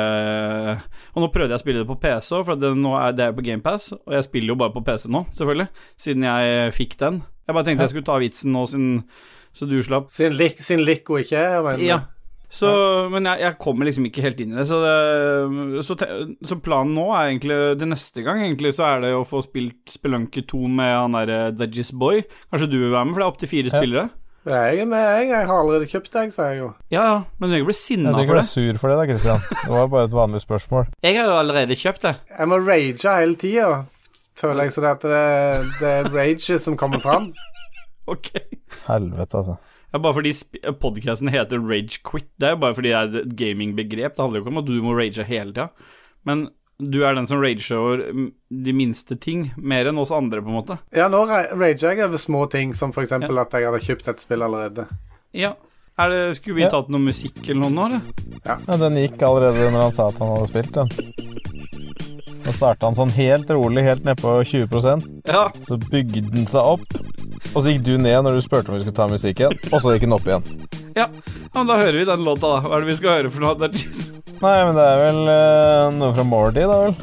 [1.15, 3.31] Og nå prøvde jeg å spille det på PC òg, for det, nå er det
[3.37, 5.69] på GamePass, og jeg spiller jo bare på PC nå, selvfølgelig,
[6.01, 7.23] siden jeg fikk den.
[7.49, 8.93] Jeg bare tenkte jeg skulle ta vitsen nå, siden
[9.57, 10.09] så du slapp.
[10.13, 12.01] Siden, lik, sin lik og ikke jeg, mener men Ja.
[12.51, 12.67] Så,
[13.13, 14.65] men jeg, jeg kommer liksom ikke helt inn i det.
[14.67, 16.07] Så, det så, te,
[16.51, 19.93] så planen nå er egentlig Det neste gang egentlig så er det å få spilt
[19.95, 22.25] Spelunky 2 med han derre Dudgies Boy.
[22.51, 23.77] Kanskje du vil være med, for det er opptil fire Ja.
[23.79, 24.09] spillere?
[24.51, 25.29] jeg er med, jeg.
[25.29, 26.69] Jeg har allerede kjøpt deg, sa jeg jo.
[26.91, 28.89] Ja, ja, men du trenger ikke bli Jeg tror trenger ikke for være sur for
[28.89, 29.41] det da, Christian.
[29.61, 30.87] Det var bare et vanlig spørsmål.
[31.07, 32.15] Jeg har jo allerede kjøpt det.
[32.39, 33.69] Jeg må rage hele tida,
[34.41, 37.31] føler jeg, så det, at det, det er rage som kommer fram.
[38.15, 38.31] Ok.
[38.89, 39.57] Helvete, altså.
[39.93, 40.33] Ja, bare fordi
[40.81, 42.29] podkasten heter Rage Quit.
[42.39, 44.15] Det er jo bare fordi det er et gamingbegrep.
[44.17, 45.69] Det handler jo ikke om at du må rage hele tida.
[46.29, 46.45] Men
[46.81, 48.05] du er den som rager over
[48.65, 50.79] de minste ting, mer enn oss andre, på en måte.
[50.97, 54.23] Ja, nå rager jeg over små ting, som for eksempel at jeg hadde kjøpt et
[54.23, 54.87] spill allerede.
[55.37, 55.53] Ja.
[56.01, 56.71] Er det, skulle vi Ja.
[56.73, 58.01] tatt noe musikk eller noe nå, eller?
[58.47, 60.89] Ja, den gikk allerede når han sa at han hadde spilt den.
[62.41, 65.51] Nå starta han sånn helt rolig, helt ned på 20% Ja.
[65.61, 66.87] Så bygde den seg opp,
[67.55, 69.79] og så gikk du ned når du spurte om vi skulle ta musikk igjen, og
[69.81, 70.47] så gikk den opp igjen.
[70.97, 71.07] Ja,
[71.55, 72.63] men da hører vi den låta, da.
[72.67, 73.73] Hva er det vi skal høre for noe?
[74.41, 76.95] Nei, men det er vel uh, noe fra Mordy, da vel?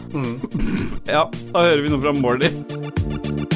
[1.07, 3.46] Ja, da hører vi noe fra Mordy.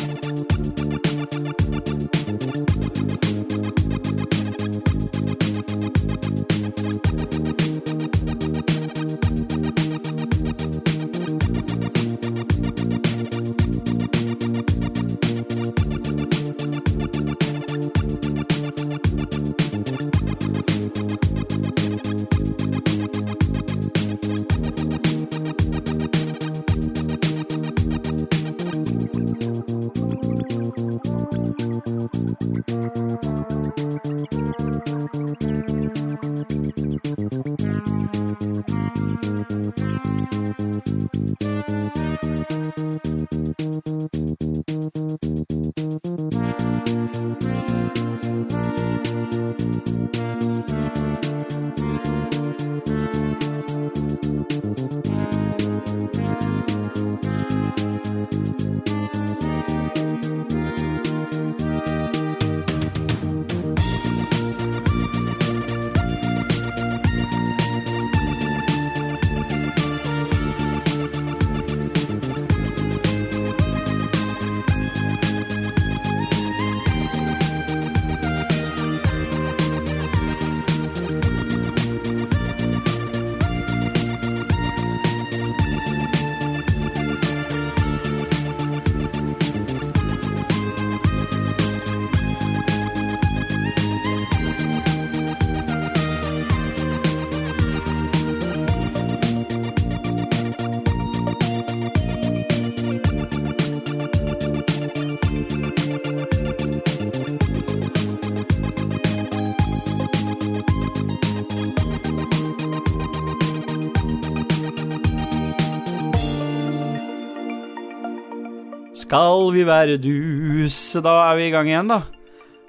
[119.11, 121.97] Skal vi være dus Da er vi i gang igjen, da.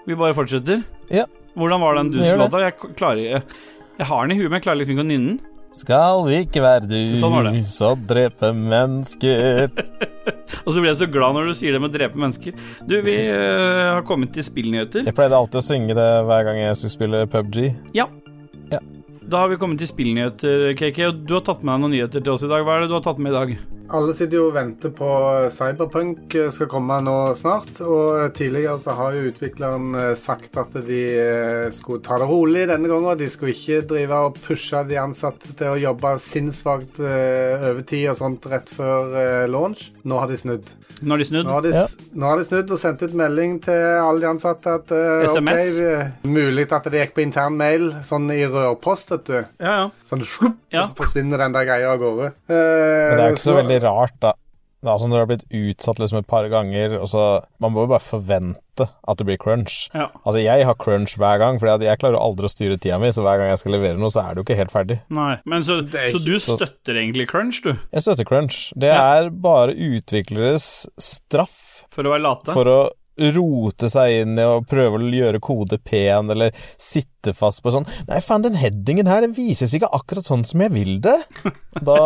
[0.09, 0.81] Vi bare fortsetter.
[1.07, 1.29] Ja.
[1.55, 2.59] Hvordan var den dus-låta?
[2.65, 3.43] Jeg jeg,
[4.01, 5.37] jeg har den i huet, men jeg klarer liksom ikke å nynne den.
[5.73, 9.71] Skal vi ikke være dus Sånn så drepe mennesker
[10.67, 12.59] Og så blir jeg så glad når du sier det med å drepe mennesker.
[12.91, 15.07] Du, vi øh, har kommet til spillnyheter.
[15.07, 17.61] Jeg pleide alltid å synge det hver gang jeg skulle spille PubG.
[17.95, 18.09] Ja.
[18.75, 18.83] Ja.
[19.23, 22.19] Da har vi kommet til spillnyheter, KK, og du har tatt med deg noen nyheter
[22.19, 22.67] til oss i dag.
[22.67, 23.55] Hva er det du har tatt med i dag?
[23.93, 25.09] Alle sitter jo og venter på
[25.53, 27.81] Cyberpunk eh, skal komme nå snart.
[27.85, 32.67] Og tidligere så har jo utvikleren eh, sagt at de eh, skulle ta det rolig
[32.71, 33.19] denne gangen.
[33.21, 38.21] De skulle ikke drive og pushe de ansatte til å jobbe sinnssvakt eh, overtid og
[38.23, 39.91] sånt rett før eh, launch.
[40.09, 40.73] Nå har de snudd.
[41.03, 41.47] Nå har de snudd.
[41.49, 41.85] Nå har de, ja.
[42.15, 45.73] nå har de snudd og sendt ut melding til alle de ansatte at uh, SMS?
[45.75, 49.39] Okay, mulig at det gikk på intern mail, sånn i rørpost, vet du.
[49.59, 49.89] Ja, ja.
[50.07, 50.85] Sånn slupp, Ja.
[50.85, 52.29] og så forsvinner den der greia av gårde.
[52.47, 54.33] Uh, Men det er ikke ikke så veldig rart, da.
[54.83, 57.71] Det er altså Når du har blitt utsatt liksom et par ganger, og så Man
[57.71, 59.89] må jo bare forvente at det blir crunch.
[59.95, 60.09] Ja.
[60.27, 63.23] Altså, jeg har crunch hver gang, for jeg klarer aldri å styre tida mi, så
[63.23, 64.97] hver gang jeg skal levere noe, så er det jo ikke helt ferdig.
[65.15, 65.37] Nei.
[65.47, 67.77] Men så, så du støtter egentlig crunch, du?
[67.93, 68.73] Jeg støtter crunch.
[68.75, 69.21] Det Ja.
[69.23, 72.53] er bare utvikleres straff For å være late?
[72.57, 72.81] for å
[73.37, 77.85] rote seg inn i å prøve å gjøre kode pen, eller sitte fast på sånn
[78.09, 81.19] Nei, faen, den headingen her, den vises ikke akkurat sånn som jeg vil det.
[81.85, 81.99] Da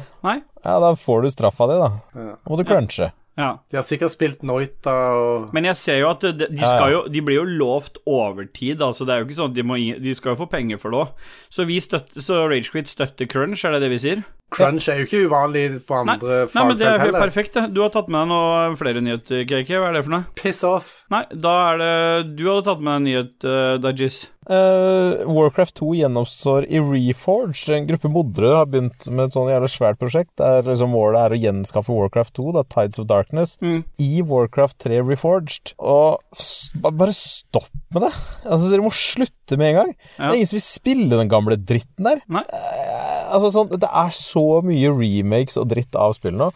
[0.26, 0.40] Nei?
[0.64, 1.90] Ja, da får du straffa di, da.
[2.18, 2.34] Ja.
[2.36, 3.12] Da må du crunche.
[3.38, 3.54] Ja.
[3.72, 6.98] De har sikkert spilt Noita og Men jeg ser jo at de, de, skal jo,
[7.08, 10.12] de blir jo lovt overtid, altså det er jo ikke sånn at de, må, de
[10.18, 11.14] skal jo få penger for det òg.
[11.48, 14.26] Så, vi støtter- så Ragequit støtter crunch, er det det vi sier?
[14.50, 16.50] Crunch er jo ikke uvanlig på andre Nei, heller.
[16.54, 17.64] nei men det er fagfelt helt perfekt, det.
[17.76, 19.70] Du har tatt med deg noe flere nyheter, KK.
[19.78, 20.24] Hva er det for noe?
[20.40, 20.90] Piss off.
[21.14, 24.20] Nei, da er det Du hadde tatt med deg en nyhet, uh, Dajis.
[24.50, 27.68] Uh, Warcraft 2 gjennomstår i Reforged.
[27.76, 30.32] En gruppe modere har begynt med et sånn jævlig svært prosjekt.
[30.40, 33.84] Der liksom målet er å gjenskaffe Warcraft 2, da, Tides of Darkness, Mm.
[34.02, 35.74] i Warcraft 3 Reforged.
[35.78, 38.12] Og s bare stopp med det.
[38.46, 39.94] Altså, Dere må slutte med en gang.
[40.16, 42.20] Det er ingen som vil spille den gamle dritten der.
[42.30, 42.42] Nei.
[42.50, 46.50] Uh, altså sånn, Det er så mye remakes og dritt av spill nå.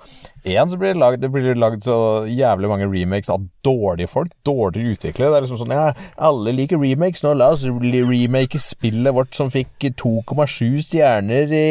[0.45, 1.97] Én, så blir det lagd, det blir lagd så
[2.29, 4.33] jævlig mange remakes av dårlige folk.
[4.45, 5.31] Dårligere utviklere.
[5.33, 5.87] Det er liksom sånn Ja,
[6.29, 7.33] alle liker remakes nå.
[7.39, 11.69] La oss remake spillet vårt som fikk 2,7 stjerner i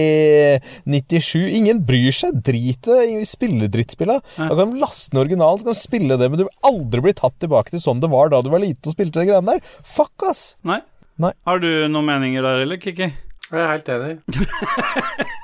[0.89, 1.38] 97.
[1.60, 2.39] Ingen bryr seg.
[2.45, 3.28] Drit i det.
[3.30, 4.19] Spille drittspilla.
[4.38, 4.49] Ja.
[4.49, 7.06] Da kan du laste ned originalen, så kan du spille det, men du vil aldri
[7.06, 9.56] bli tatt tilbake til sånn det var da du var liten og spilte de greiene
[9.56, 9.78] der.
[9.86, 10.56] Fuck, ass!
[10.67, 10.82] Nei?
[11.21, 11.32] Nei.
[11.47, 13.12] Har du noen meninger der, eller, Kikki?
[13.54, 14.13] Jeg er helt enig.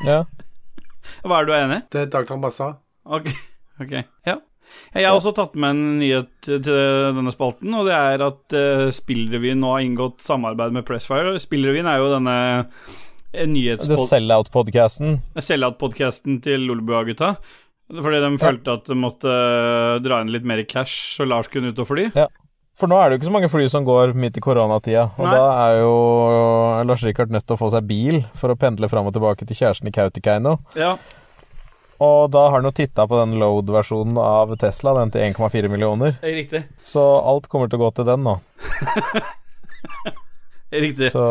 [0.07, 0.23] Ja.
[1.23, 1.87] Hva er du enig i?
[1.93, 2.73] Det er Dag Thomas sa.
[3.09, 3.31] Ok.
[3.83, 4.39] ok, ja.
[4.93, 8.87] Jeg har også tatt med en nyhet til denne spalten, og det er at uh,
[8.93, 11.33] Spillrevyen nå har inngått samarbeid med Pressfire.
[11.41, 12.99] Spillrevyen er jo denne eh,
[13.33, 15.17] The nyhetspodkasten Sellout-podcasten.
[15.45, 17.33] Sellout-podkasten til Lolebua-gutta.
[17.89, 21.73] Fordi de følte at de måtte eh, dra inn litt mer cash, så Lars kunne
[21.73, 22.09] ut og fly.
[22.79, 25.25] For nå er det jo ikke så mange fly som går midt i koronatida, og
[25.27, 25.33] Nei.
[25.35, 25.95] da er jo
[26.87, 29.59] Lars Rikard nødt til å få seg bil for å pendle fram og tilbake til
[29.59, 30.53] kjæresten i Kautokeino.
[30.79, 30.93] Ja,
[31.99, 36.15] Og da har han jo titta på den load-versjonen av Tesla, den til 1,4 millioner.
[36.23, 36.63] riktig.
[36.81, 38.37] Så alt kommer til å gå til den nå.
[40.71, 41.11] Riktig.
[41.11, 41.25] Så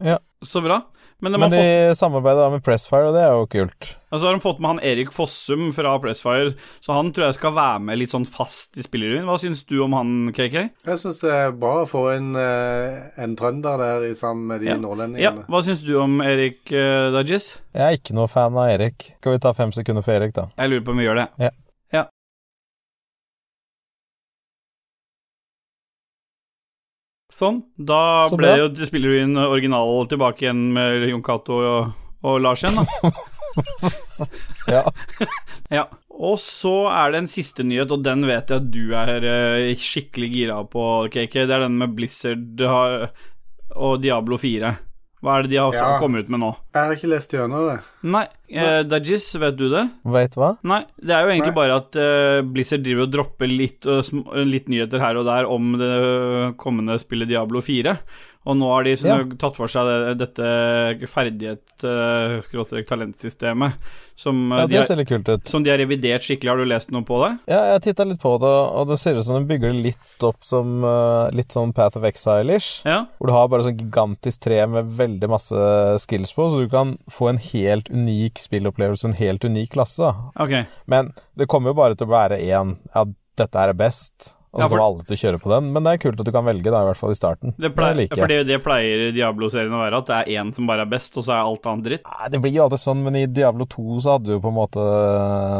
[0.00, 0.16] ja.
[0.46, 0.80] Så bra.
[1.24, 3.94] Men de Men de fått, samarbeider da med Pressfire, og det er jo kult.
[4.12, 6.52] altså har de fått med han Erik Fossum fra Pressfire,
[6.84, 9.24] så han tror jeg skal være med litt sånn fast i spillerevyen.
[9.24, 10.58] Hva syns du om han, KK?
[10.84, 14.68] Jeg syns det er bra å få inn eh, en trønder der sammen med de
[14.74, 14.76] Ja.
[15.16, 15.32] Ja.
[15.48, 17.54] Hva syns du om Erik uh, Dajis?
[17.72, 19.14] Jeg er ikke noe fan av Erik.
[19.18, 20.50] Skal vi ta fem sekunder for Erik, da?
[20.60, 21.28] Jeg lurer på om vi gjør det.
[21.40, 21.50] Ja.
[21.96, 22.04] ja.
[27.34, 27.64] Sånn.
[27.74, 31.92] Da Så ble jo, spiller du inn original tilbake igjen med Jon Cato og,
[32.22, 33.14] og Lars igjen, da.
[34.70, 34.80] Ja.
[35.78, 35.84] ja.
[36.14, 39.74] Og så er det en siste nyhet, og den vet jeg at du er eh,
[39.78, 41.34] skikkelig gira på, KK.
[41.34, 44.70] Det er den med Blizzard og Diablo 4.
[45.24, 45.98] Hva er det de har Ja.
[46.02, 46.50] kommet ut med nå?
[46.74, 47.78] Jeg har ikke lest gjennom det.
[48.04, 49.88] Nei, eh, Dajis, vet du det?
[50.04, 50.50] Veit hva?
[50.62, 51.60] Nei, det er jo egentlig Nei.
[51.62, 54.02] bare at eh, Blizzard driver og dropper litt, uh,
[54.44, 57.96] litt nyheter her og der om det kommende spillet Diablo 4.
[58.46, 59.16] Og nå har de Ja.
[59.40, 63.72] tatt for seg det, dette ferdighet, uh, talentsystemet,
[64.16, 65.48] som, eh, Ja, de det har, ser litt kult ut.
[65.48, 66.48] som de har revidert skikkelig.
[66.50, 67.38] Har du lest noe på det?
[67.48, 70.22] Ja, jeg titta litt på det, og det ser ut som de bygger det litt
[70.22, 72.82] opp som eh, litt sånn Path of Exile-ish.
[72.84, 73.06] Ja.
[73.18, 76.98] Hvor du har bare sånn gigantisk tre med veldig masse skills på, så du kan
[77.10, 80.14] få en helt unik spillopplevelse, en helt unik klasse.
[80.38, 80.66] Okay.
[80.86, 83.04] Men det kommer jo bare til å være én Ja,
[83.36, 85.72] dette er best, og så Ja, for- kommer alle til å kjøre på den.
[85.74, 87.54] Men det er kult at du kan velge, da, i hvert fall i starten.
[87.58, 88.10] Det pleier, jeg.
[88.14, 91.24] fordi det pleier Diablo-serien å være, at det er én som bare er best, og
[91.26, 92.04] så er alt annet dritt.
[92.06, 94.52] Nei, Det blir jo alltid sånn, men i Diablo 2 så hadde du jo på
[94.54, 94.78] en måte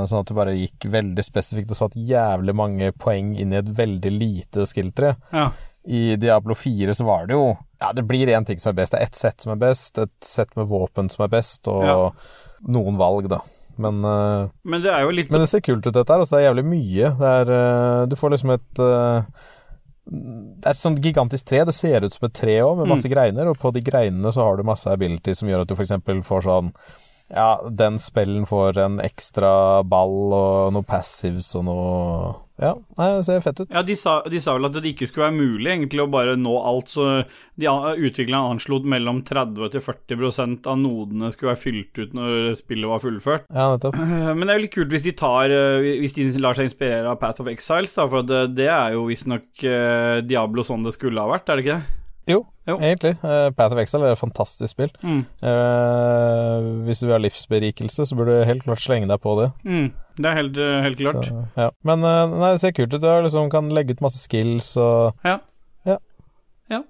[0.08, 3.70] sånn at du bare gikk veldig spesifikt og satt jævlig mange poeng inn i et
[3.76, 5.16] veldig lite skill-tre.
[5.32, 5.50] Ja.
[5.86, 8.92] I Diablo 4 så var det jo Ja, det blir én ting som er best.
[8.92, 11.82] Det er ett sett som er best, et sett med våpen som er best, og
[11.84, 12.10] Ja.
[12.66, 13.40] noen valg, da.
[13.78, 16.22] Men, eh, Men det er jo litt men det ser kult ut, dette her.
[16.22, 17.10] Altså, det er jævlig mye.
[17.30, 19.24] Er eh, Du får liksom et eh,
[20.04, 21.64] Det er et sånt gigantisk tre.
[21.64, 24.44] Det ser ut som et tre òg, med masse greiner, og på de greinene så
[24.44, 25.96] har du masse ability som gjør at du f.eks.
[26.28, 26.72] får sånn
[27.32, 33.40] Ja, den spellen får en ekstra ball og noe passives og noe Ja, det ser
[33.42, 33.70] fett ut.
[33.74, 36.36] Ja, de sa, de sa vel at det ikke skulle være mulig egentlig å bare
[36.38, 37.06] nå alt, så
[37.58, 42.90] de utviklerne anslo mellom 30 til 40% av nodene skulle være fylt ut når spillet
[42.92, 43.48] var fullført.
[43.50, 43.98] Ja, nettopp.
[43.98, 46.70] Eh, Men det er jo litt kult hvis de tar eh, Hvis de lar seg
[46.70, 49.66] inspirere av Path of Exiles, da, for det, det er jo visstnok
[50.28, 52.03] Diablo sånn det skulle ha vært, er det ikke det?
[52.28, 52.78] Jo, Jo.
[52.80, 53.16] egentlig.
[53.22, 54.92] Uh, Path of Exile er et fantastisk spill.
[55.02, 55.24] Mm.
[55.44, 59.50] Uh, hvis du vil ha livsberikelse, så burde du helt klart slenge deg på det.
[59.64, 59.90] Mm.
[60.16, 61.26] Det er helt, eh, helt klart.
[61.26, 61.70] Så, ja.
[61.82, 63.02] Men uh, nei, det ser kult ut.
[63.02, 65.40] Du liksom kan legge ut masse skills og Ja.
[65.84, 65.98] Ja.
[66.70, 66.80] Ja.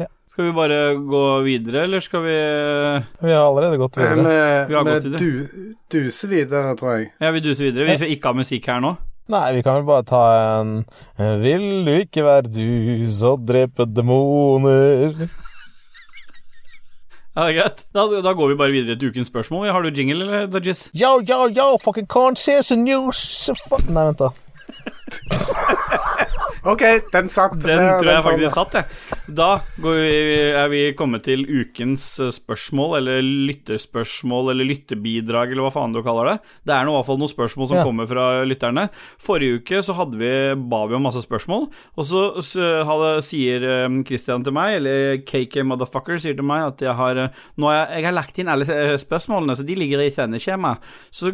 [0.00, 0.08] Ja.
[0.28, 2.36] Skal vi bare gå videre, eller skal vi
[3.22, 4.26] Vi har allerede gått videre.
[4.68, 7.12] Vi vi, vi duser videre, tror jeg.
[7.20, 7.88] Ja, vi duser videre.
[7.92, 8.96] Hvis vi ikke har musikk her nå.
[9.30, 10.22] Nei, vi kan vel bare ta
[10.58, 10.82] en
[11.42, 15.28] Vil du ikke være du så dreper demoner
[17.32, 17.78] Ja, det er greit.
[17.96, 19.70] Da, da går vi bare videre til ukens spørsmål.
[19.72, 20.90] Har du jingle, eller, Dudgies?
[20.92, 24.28] Yo, yo, yo, fucking can't see some news so fuck Nei, vent da
[26.72, 26.82] OK,
[27.12, 27.52] den satt.
[27.52, 28.84] Den den tror jeg den faktisk satt, jeg.
[29.30, 35.62] Da går vi, er vi kommet til ukens eh, spørsmål, eller lytterspørsmål, eller lyttebidrag, eller
[35.68, 36.34] hva faen du kaller det.
[36.66, 37.84] Det er i hvert fall noen spørsmål som Ja.
[37.86, 38.88] kommer fra lytterne.
[39.22, 40.32] Forrige uke så hadde vi,
[40.68, 45.22] ba vi om masse spørsmål, og så, så hadde, sier eh, Christian til meg, eller
[45.22, 48.38] KK Motherfucker sier til meg, at jeg har eh, Nå har jeg, jeg har lagt
[48.42, 48.66] inn alle
[48.98, 50.82] spørsmålene, så de ligger i sendeskjemaet.
[51.14, 51.30] Så,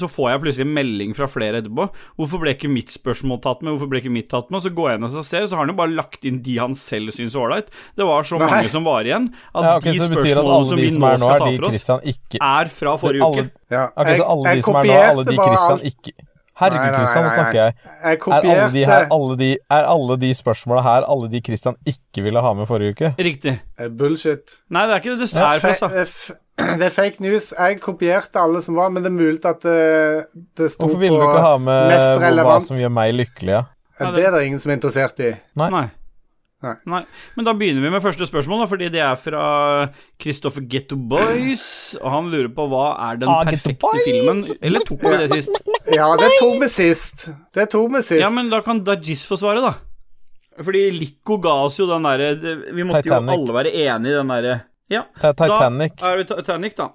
[0.00, 1.86] så får jeg plutselig en melding fra flere etterpå.
[2.18, 3.76] Hvorfor ble ikke mitt spørsmål tatt med?
[3.76, 4.58] Hvorfor ble ikke mitt tatt med?
[4.58, 6.58] Og så går jeg inn og ser, så har han jo bare lagt inn de
[6.58, 7.68] han selv syns var ålreit.
[7.96, 8.48] Det var så Nei.
[8.50, 11.50] mange som var igjen, at Ja, okay, de spørsmålene som vi som nå skal ta
[11.50, 13.64] for oss, ikke er fra forrige alle, uke.
[13.70, 16.16] Ja, Okay, så alle de som er nå, alle de Christian ikke
[16.58, 17.74] Herregud, Christian, nå snakker jeg.
[18.02, 21.76] Jeg Er alle de her, alle de, er alle de spørsmåla her alle de Christian
[21.86, 23.12] ikke ville ha med forrige uke?
[23.18, 23.54] Riktig.
[23.78, 24.58] Eh, Bullshit.
[24.74, 26.16] Nei, det er ikke det det er eh,
[26.80, 27.52] det er fake news.
[27.54, 29.78] Jeg kopierte alle som var, men det er mulig at det,
[30.58, 33.54] det sto Hvorfor ville du ikke ha med hva som gjør meg lykkelig?
[33.54, 33.64] Ja?
[34.00, 35.32] Eh, Det er det ingen som er interessert i.
[35.58, 35.70] Nei.
[35.74, 35.86] Nei.
[36.62, 36.72] Nei.
[36.90, 37.00] Nei.
[37.36, 39.42] Men da begynner vi med første spørsmål, da, fordi det er fra
[40.18, 41.68] Christopher Getto Boys.
[42.00, 45.60] Og han lurer på hva er den Ah, perfekte filmen Eller tok vi det sist?
[45.94, 47.28] Ja, det tok vi sist.
[47.54, 48.18] Det tok vi sist.
[48.24, 49.76] Ja, men da kan Dajis få svare, da.
[50.58, 52.32] Fordi Lico ga oss jo den derre
[52.74, 53.30] Vi måtte Titanic.
[53.30, 54.56] jo alle være enige i den derre
[54.90, 55.04] Ja.
[55.22, 55.94] Titanic.
[56.00, 56.88] Da er vi Titanic, da.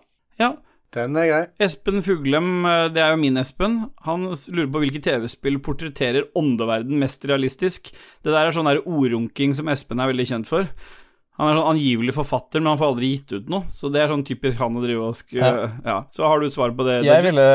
[0.44, 0.52] Ja.
[0.94, 1.42] Den er grei.
[1.66, 7.00] Espen Fuglem, eh, det er jo min Espen, han lurer på hvilke TV-spill portretterer åndeverden
[7.02, 7.90] mest realistisk.
[8.24, 10.68] Det der er sånn der ordrunking som Espen er veldig kjent for.
[11.40, 13.64] Han er sånn angivelig forfatter, men han får aldri gitt ut noe.
[13.68, 15.34] Så det er sånn typisk han å drive og sk...
[15.40, 15.54] Ja.
[15.82, 15.96] Ja.
[16.14, 17.00] Så har du et svar på det?
[17.08, 17.48] Jeg ville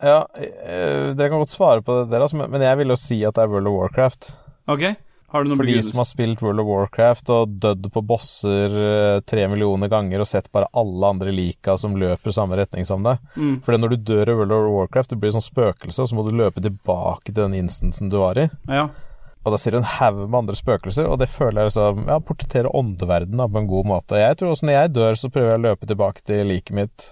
[0.00, 3.20] Ja, eh, dere kan godt svare på det, dere, altså, men- jeg ville jo si
[3.24, 4.30] at det er World of Warcraft.
[4.68, 8.02] Ok, har du noen For de som har spilt World of Warcraft og dødd på
[8.06, 12.86] bosser eh, tre millioner ganger og sett bare alle andre lika som løper samme retning
[12.86, 13.18] som deg.
[13.34, 13.56] Mm.
[13.66, 16.24] For når du dør i World of Warcraft, du blir sånn spøkelse, og så må
[16.28, 18.46] du løpe tilbake til den instansen du var i.
[18.70, 18.86] Ja.
[19.46, 22.16] Og da ser du en haug med andre spøkelser, og det føler jeg liksom Ja,
[22.18, 24.18] portretterer åndeverdenen på en god måte.
[24.18, 27.10] Jeg tror også når jeg dør, så prøver jeg å løpe tilbake til liket mitt.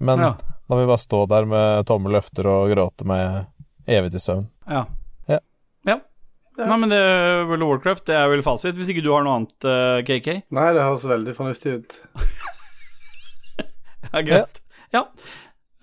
[0.00, 0.32] Men Ja.
[0.40, 3.46] da vil jeg bare stå der med tomme løfter og gråte meg
[3.88, 4.46] evig til søvn.
[4.68, 4.84] Ja.
[5.28, 5.38] Ja.
[5.88, 5.96] ja.
[6.68, 7.00] Nei, men det,
[7.48, 10.42] World of Warcraft det er vel fasit, hvis ikke du har noe annet, uh, KK?
[10.56, 12.00] Nei, det høres veldig fornuftig ut.
[14.10, 14.56] Ja, greit.
[14.90, 15.04] Ja.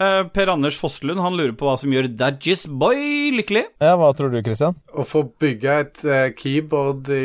[0.02, 3.64] Uh, per Anders Fosslund han lurer på hva som gjør Dadgies Boy lykkelig.
[3.80, 4.76] Ja, hva tror du, Christian?
[4.92, 7.22] Å få bygge et uh, keyboard i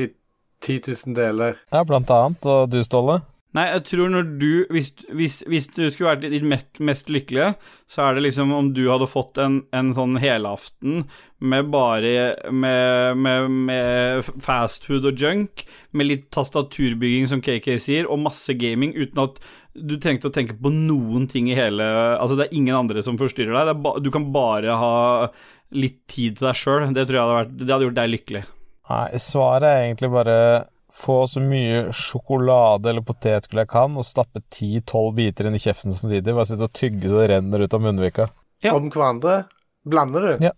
[0.62, 1.59] 10 000 deler.
[1.75, 2.47] Ja, blant annet.
[2.47, 3.19] Og du, Ståle?
[3.53, 7.53] Nei, jeg tror når du Hvis, hvis, hvis du skulle vært ditt mest, mest lykkelige,
[7.91, 11.05] så er det liksom om du hadde fått en, en sånn helaften
[11.43, 12.12] med bare
[12.55, 18.95] med, med, med fastfood og junk, med litt tastaturbygging, som KK sier, og masse gaming,
[18.95, 19.43] uten at
[19.75, 21.85] du trengte å tenke på noen ting i hele
[22.15, 23.83] Altså, det er ingen andre som forstyrrer deg.
[23.85, 24.97] Ba, du kan bare ha
[25.73, 26.88] litt tid til deg sjøl.
[26.93, 28.45] Det tror jeg hadde, vært, det hadde gjort deg lykkelig.
[28.93, 30.37] Nei, svaret er egentlig bare
[30.92, 35.94] få så mye sjokolade eller potetgull jeg kan, og stappe 10-12 biter inn i kjeften
[35.94, 36.35] samtidig.
[36.35, 38.28] Bare sitte og tygge så det renner ut av munnvika.
[38.62, 38.76] Ja.
[38.76, 39.42] Om hverandre.
[39.88, 40.44] Blander du?
[40.46, 40.52] Ja.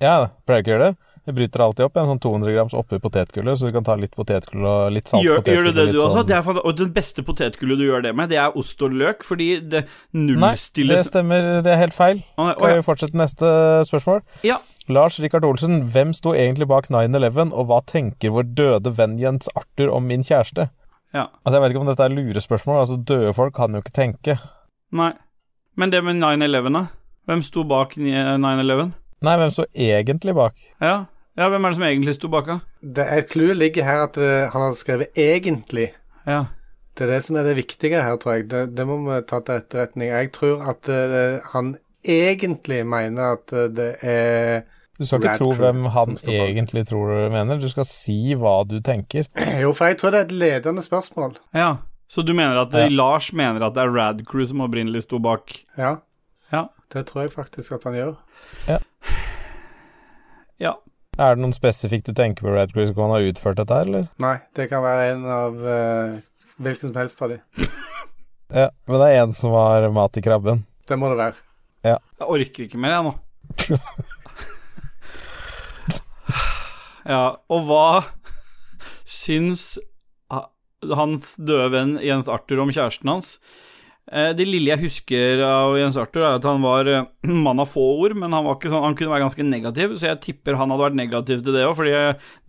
[0.00, 1.09] Ja, pleier ikke å gjøre det.
[1.28, 4.14] Jeg bryter alltid opp en sånn 200 grams oppi potetgullet, så du kan ta litt
[4.16, 6.14] potetgull og litt salt Gjør, gjør du det, du også?
[6.16, 8.80] sånn- Det er, fan- og den beste potetgullet du gjør det med, det er ost
[8.82, 11.62] og løk, fordi det Nei, det stemmer.
[11.62, 12.22] Det er helt feil.
[12.36, 12.74] Kan ja.
[12.80, 13.46] vi fortsette neste
[13.86, 14.22] spørsmål?
[14.42, 14.56] Ja.
[14.88, 19.48] Lars Rikard Olsen, hvem sto egentlig bak 9-11, og hva tenker vår døde venn Jens
[19.54, 20.70] Arthur om min kjæreste?
[21.12, 21.26] ja.
[21.44, 22.80] Altså, Jeg vet ikke om dette er lurespørsmål.
[22.80, 24.38] Altså, Døde folk kan jo ikke tenke.
[24.92, 25.12] Nei.
[25.76, 26.86] Men det med 9-11, da?
[27.28, 28.92] Hvem sto bak 9-11?
[29.22, 30.56] Nei, hvem står egentlig bak?
[30.80, 30.94] Ja.
[31.36, 32.48] ja, hvem er det som egentlig sto bak.
[32.80, 35.92] Det er Clouet ligger her at det, han har skrevet 'egentlig'.
[36.26, 36.44] Ja.
[36.96, 38.50] Det er det som er det viktige her, tror jeg.
[38.50, 40.10] Det, det må vi ta til etterretning.
[40.10, 44.62] Jeg tror at det, han egentlig mener at eh, det er
[44.98, 48.80] Du skal ikke tro hvem han egentlig tror du mener, du skal si hva du
[48.84, 49.24] tenker.
[49.62, 51.38] Jo, for jeg tror det er et ledende spørsmål.
[51.54, 51.74] Ja.
[52.10, 52.88] Så du mener at Ja.
[52.88, 55.54] Lars mener at det er Rad Crew som opprinnelig sto bak?
[55.78, 55.96] Ja.
[56.92, 58.14] Det tror jeg faktisk at han gjør.
[58.68, 58.78] Ja.
[60.58, 60.72] ja.
[61.20, 62.94] Er det noen spesifikt du tenker på Red Cruise?
[62.96, 64.04] Kan han ha utført dette her, eller?
[64.22, 66.18] Nei, det kan være en av uh,
[66.58, 67.38] hvilken som helst av de.
[68.50, 70.66] Ja, men det er en som har mat i krabben.
[70.90, 71.38] Det må det være.
[71.86, 72.02] Ja.
[72.18, 73.12] Jeg orker ikke mer, jeg nå.
[77.14, 78.10] ja, og hva
[79.06, 79.78] syns
[80.98, 83.38] hans døde venn Jens Arthur om kjæresten hans?
[84.10, 87.04] Eh, Det lille jeg husker av Jens Arthur, er at han var eh,
[87.46, 90.08] mann av få ord, men han, var ikke sånn, han kunne være ganske negativ, så
[90.10, 91.94] jeg tipper han hadde vært negativ til det òg, fordi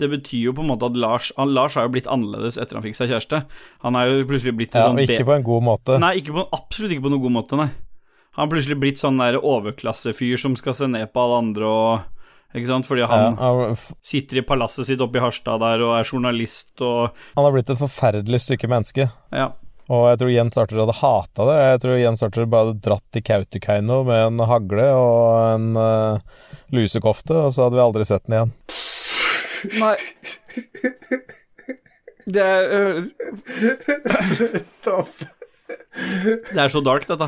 [0.01, 2.79] det betyr jo på en måte at Lars han, Lars har jo blitt annerledes etter
[2.79, 3.43] han fikk seg kjæreste.
[3.85, 5.99] Han er jo plutselig blitt Ja, sånn ikke på en god måte.
[6.01, 7.69] Nei, ikke på, absolutt ikke på noen god måte, nei.
[8.37, 12.19] Han har plutselig blitt sånn der overklassefyr som skal se ned på alle andre og
[12.55, 12.83] Ikke sant?
[12.87, 16.81] Fordi Ja, han han, sitter i palasset sitt oppe i Harstad der og er journalist
[16.83, 19.05] og han har blitt et forferdelig stykke menneske.
[19.31, 19.51] Ja.
[19.89, 21.57] Og jeg tror Jens Arthur hadde hata det.
[21.71, 26.43] Jeg tror Jens Arthur bare hadde dratt til Kautokeino med en hagle og en uh,
[26.75, 28.53] lusekofte, og så hadde vi aldri sett den igjen.
[29.77, 29.97] Nei
[32.31, 33.03] Det er
[34.33, 35.21] Slutt opp
[36.01, 37.27] Det er så dark, dette.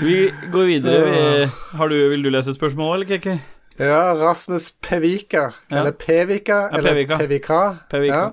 [0.00, 0.16] Vi
[0.52, 1.02] går videre.
[1.04, 1.46] Vi,
[1.78, 3.36] har du, vil du lese et spørsmål, eller, Kiki?
[3.80, 5.80] Ja, Rasmus Pevika, Ja.
[5.80, 7.18] eller Pevika, Ja, eller Pevika.
[7.18, 7.60] Pevika.
[7.90, 8.14] Pevika.
[8.14, 8.30] Ja.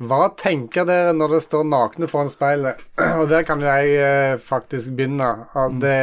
[0.00, 2.80] Hva tenker dere når dere står nakne foran speilet?
[3.20, 5.28] Og der kan jo jeg eh, faktisk begynne.
[5.52, 5.98] Altså, det,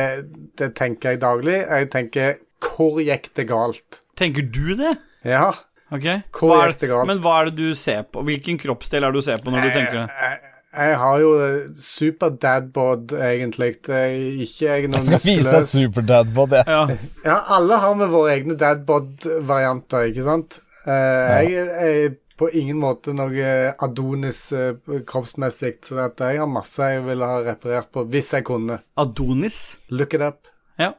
[0.61, 1.57] det tenker jeg daglig.
[1.63, 4.01] Jeg tenker hvor gikk det galt?
[4.19, 4.93] Tenker du det?
[5.27, 5.49] Ja.
[5.89, 6.05] Ok.
[6.35, 7.07] Hvor Hva er gikk det galt?
[7.09, 8.21] Men hva er det du ser på?
[8.27, 10.07] Hvilken kroppsdel er det du ser på når du tenker det?
[10.21, 11.29] Jeg, jeg har jo
[11.73, 13.71] super dadbod, egentlig.
[13.79, 16.67] Ikke jeg noen Jeg skal vise deg superdadbod, jeg.
[16.69, 16.83] Ja.
[17.25, 20.59] Ja, alle har med våre egne dadbod-varianter, ikke sant?
[20.85, 23.49] Eh, Jeg er på ingen måte noe
[23.83, 24.77] Adonis eh,
[25.07, 28.79] kroppsmessig, så at jeg har masse jeg ville ha reparert på hvis jeg kunne.
[28.99, 29.59] Adonis?
[29.91, 30.47] Look it up.
[30.79, 30.93] Ja.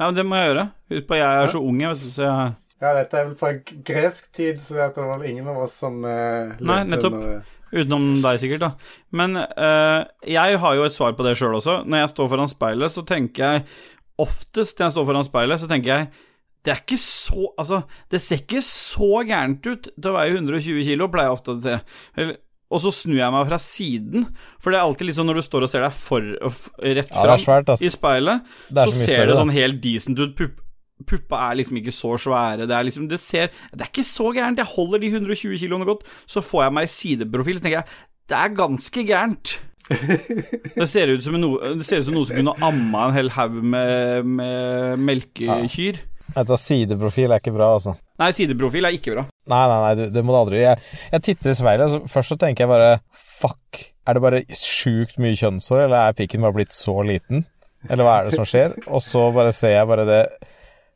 [0.00, 0.64] ja, det må jeg gjøre.
[0.94, 3.52] Husk på, jeg er så ung, jeg, så jeg Ja, dette er vel fra
[3.90, 7.20] gresk tid, så det var vel ingen av oss som uh, Nei, nettopp.
[7.68, 8.68] Utenom deg, sikkert, da.
[9.12, 11.82] Men eh, jeg har jo et svar på det sjøl også.
[11.84, 13.66] Når jeg står foran speilet, så tenker jeg
[14.18, 16.06] Oftest når jeg står foran speilet, så tenker jeg
[16.68, 17.80] det er ikke så Altså,
[18.12, 21.60] det ser ikke så gærent ut til å veie 120 kilo, pleier jeg ofte å
[21.64, 21.78] se.
[22.68, 24.26] Og så snur jeg meg fra siden,
[24.60, 26.66] for det er alltid litt sånn når du står og ser deg for, rett
[26.98, 30.34] rett Ja, fram svært, i speilet, så, så ser større, det sånn helt decent ut.
[30.36, 30.58] Pupp,
[31.08, 32.66] puppa er liksom ikke så svære.
[32.68, 34.60] Det er liksom Det ser Det er ikke så gærent.
[34.60, 38.04] Jeg holder de 120 kiloene godt, så får jeg meg i sideprofil, så tenker jeg
[38.28, 39.54] det er ganske gærent.
[40.76, 43.30] Det ser ut som noe, det ser ut som noe som kunne amma en hel
[43.32, 46.02] haug med, med melkekyr.
[46.02, 47.94] Vet du sideprofil er ikke bra, altså.
[48.20, 49.24] Nei, sideprofil er ikke bra.
[49.48, 50.78] Nei, nei, nei, du, det må du aldri jeg,
[51.12, 52.90] jeg titter i speilet, altså, først så tenker jeg bare
[53.38, 57.44] Fuck, er det bare sjukt mye kjønnshår, eller er pikken bare blitt så liten?
[57.88, 58.74] Eller hva er det som skjer?
[58.90, 60.22] Og så bare ser jeg bare det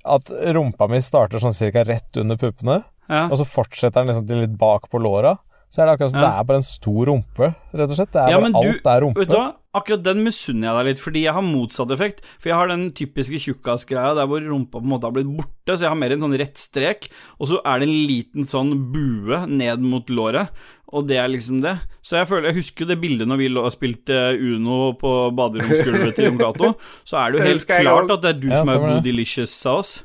[0.03, 3.29] At rumpa mi starter sånn cirka rett under puppene, Ja.
[3.29, 5.37] og så fortsetter den liksom til litt bak på låra.
[5.73, 6.27] Så er det akkurat som Ja.
[6.29, 8.11] det er bare en stor rumpe, rett og slett.
[8.13, 9.19] Det er Ja, bare alt du- alt er rumpe.
[9.23, 9.55] Vet du hva?
[9.75, 12.21] Akkurat den misunner jeg deg litt, fordi jeg har motsatt effekt.
[12.39, 15.73] For jeg har den typiske tjukkasgreia der hvor rumpa på en måte har blitt borte,
[15.73, 17.09] så jeg har mer en sånn rett strek,
[17.41, 20.51] og så er det en liten sånn bue ned mot låret,
[20.93, 21.79] og det er liksom det.
[22.05, 25.33] Så jeg føler Jeg husker jo det bildet når vi lå og spilte Uno på
[25.35, 28.59] baderomsgulvet til Jon Cato, så er det jo helt klart at det er du Ja,
[28.61, 30.03] som er Blue Delicious av oss.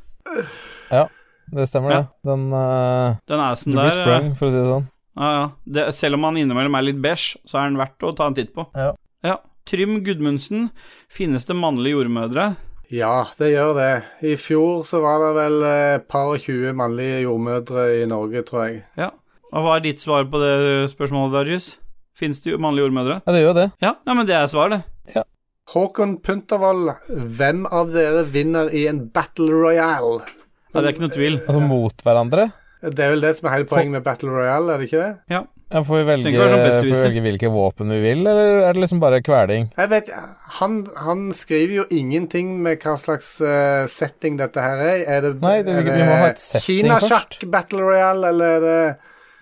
[0.92, 1.08] Ja,
[1.52, 2.02] det stemmer, Ja.
[2.04, 2.08] det.
[2.24, 4.88] Den uh, Den assen Du blir der sprung, for å si det sånn.
[5.18, 5.46] Ja, ja.
[5.66, 8.38] Det, selv om han innimellom er litt beige, så er han verdt å ta en
[8.38, 8.68] titt på.
[8.78, 8.92] Ja.
[9.26, 9.38] ja.
[9.68, 10.70] Trym Gudmundsen,
[11.12, 12.52] finnes det mannlige jordmødre?
[12.94, 13.94] Ja, det gjør det.
[14.24, 18.68] I fjor så var det vel et par og tjue mannlige jordmødre i Norge, tror
[18.70, 18.86] jeg.
[19.00, 19.12] Ja.
[19.52, 20.54] Og hva er ditt svar på det
[20.94, 21.74] spørsmålet, Dajis?
[22.18, 23.20] Fins det jo mannlige jordmødre?
[23.26, 23.66] Ja, det gjør det.
[23.84, 24.84] Ja, ja, men det er svar, det.
[25.68, 26.94] Håkon Puntervold,
[27.36, 30.22] hvem av dere vinner i en battle royale?
[30.72, 31.36] Ja, det er ikke noe tvil.
[31.44, 32.46] Altså mot hverandre.
[32.82, 35.14] Det er vel det som er hele poenget med battle royale, er det ikke det?
[35.34, 35.44] Ja.
[35.68, 38.80] Ja, får, vi velge, det får vi velge hvilke våpen vi vil, eller er det
[38.86, 39.66] liksom bare kveling?
[39.76, 40.12] Jeg vet,
[40.62, 45.02] han, han skriver jo ingenting med hva slags uh, setting dette her er.
[45.18, 47.36] Er det, Nei, det- er vi må ha et setting Kina først.
[47.42, 48.80] Kinasjakk battle royale, eller er det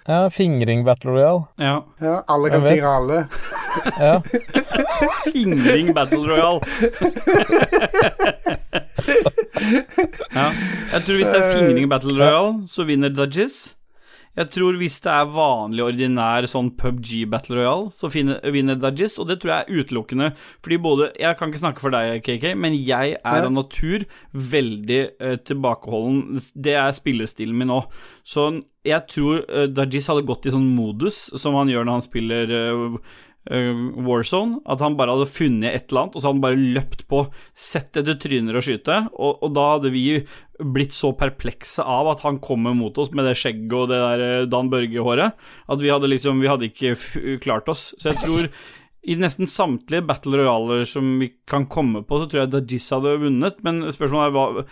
[0.07, 1.43] Ja, fingring battle royale.
[1.57, 1.79] Ja.
[2.01, 3.27] Ja, alle kan fingre alle.
[3.99, 4.21] Ja.
[5.33, 6.61] Fingring Battle Royale.
[10.35, 10.51] ja.
[10.93, 13.75] Jeg tror hvis det er fingring Battle Royale, så vinner Dajis.
[14.35, 19.15] Jeg tror hvis det er vanlig, ordinær sånn PubG Battle Royale, så finner, vinner Dajis,
[19.21, 20.29] og det tror jeg er utelukkende
[20.63, 23.45] fordi både Jeg kan ikke snakke for deg, KK, men jeg er Ja.
[23.45, 26.41] av natur veldig uh, tilbakeholden.
[26.55, 27.87] Det er spillestilen min òg.
[28.27, 28.49] Så
[28.85, 32.51] jeg tror uh, Dajis hadde gått i sånn modus som han gjør når han spiller
[32.51, 32.97] eh,
[33.49, 34.61] Warzone.
[34.65, 37.25] At han bare hadde funnet et eller annet, og så hadde han bare løpt på,
[37.53, 39.01] sett etter tryner og skyte.
[39.13, 40.05] Og, og da hadde vi
[40.75, 44.23] blitt så perplekse av at han kommer mot oss med det skjegget og det der
[44.23, 45.35] eh, Dan Børge-håret,
[45.67, 47.89] at vi hadde liksom Vi hadde ikke f klart oss.
[47.99, 48.49] Så jeg tror
[49.05, 53.17] i nesten samtlige battle royaler som vi kan komme på, så tror jeg Dajis hadde
[53.21, 54.65] vunnet, men spørsmålet er hva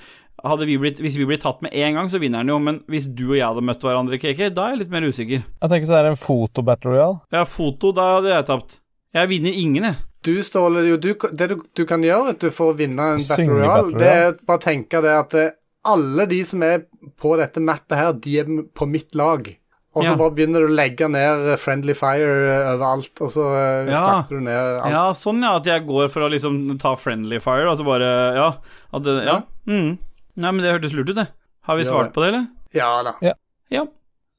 [0.43, 3.07] vi blitt, Hvis vi blir tatt med en gang, så vinner han jo, men hvis
[3.15, 5.43] du og jeg hadde møtt hverandre, KK, da er jeg litt mer usikker.
[5.43, 7.21] Jeg tenker så er det en foto-battle royale.
[7.31, 8.79] Ja, foto, da hadde jeg tapt.
[9.13, 9.95] Jeg vinner ingen, jeg.
[10.23, 13.57] Du, Ståle, jo, du, det du, du kan gjøre at du, får vinne en Battle
[13.59, 15.49] royal, det er bare å tenke det at eh,
[15.91, 16.85] alle de som er
[17.19, 19.49] på dette mappet her, de er på mitt lag.
[19.93, 20.15] Og så Ja.
[20.17, 23.43] bare begynner du å legge ned eh, friendly fire eh, overalt, og så
[23.87, 23.99] Ja.
[23.99, 24.89] slakter du ned alt.
[24.95, 28.09] Ja, sånn ja, at jeg går for å liksom ta friendly fire, og så bare
[28.35, 28.47] Ja.
[28.93, 29.41] At det, ja.
[29.67, 29.99] Mm.
[30.35, 31.27] Nei, men det hørtes lurt ut, det.
[31.67, 32.13] Har vi svart ja.
[32.15, 32.45] på det, eller?
[32.73, 33.13] Ja da.
[33.21, 33.85] Ja.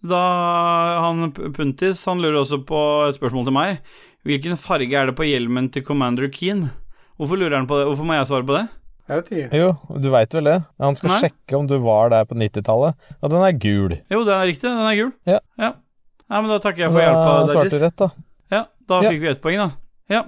[0.04, 0.20] Da
[1.00, 2.78] Han Puntis, han lurer også på
[3.08, 3.78] et spørsmål til meg.
[4.28, 6.66] Hvilken farge er det på hjelmen til Commander Keen?
[7.16, 7.86] Hvorfor lurer han på det?
[7.88, 8.64] Hvorfor må jeg svare på det?
[9.04, 9.60] Jeg vet ikke.
[9.60, 9.70] Jo,
[10.00, 10.58] du veit vel det?
[10.80, 11.16] Han skal Nei.
[11.24, 13.96] sjekke om du var der på 90-tallet, og den er gul.
[14.12, 14.68] Jo, det er riktig.
[14.70, 15.10] Den er gul.
[15.28, 15.40] Ja.
[15.60, 15.72] ja.
[16.24, 17.34] Nei, men da takker jeg for hjelpa.
[17.36, 18.08] da svarte du rett, da.
[18.54, 19.10] Ja, da Ja.
[19.12, 19.68] fikk vi ett poeng, da.
[20.12, 20.22] Ja.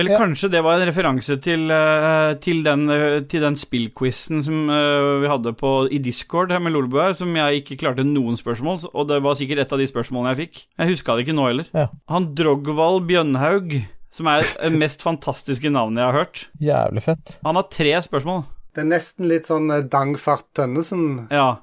[0.00, 0.18] Eller Ja.
[0.22, 5.20] kanskje det var en referanse til, eh, til den, eh, til den spillquizen som eh,
[5.22, 8.88] vi hadde på, i Discord her med Lolebø her, som jeg ikke klarte noen spørsmål,
[8.94, 10.62] og det var sikkert et av de spørsmålene jeg fikk.
[10.78, 11.66] Jeg huska det ikke nå heller.
[11.74, 11.86] Ja.
[12.08, 17.38] Han Drogvald Bjønhaug, som er det mest fantastiske navnet jeg har hørt, Jævlig fett.
[17.44, 18.44] han har tre spørsmål.
[18.74, 21.28] Det er nesten litt sånn Dangfart Tønnesen.
[21.30, 21.58] Ja.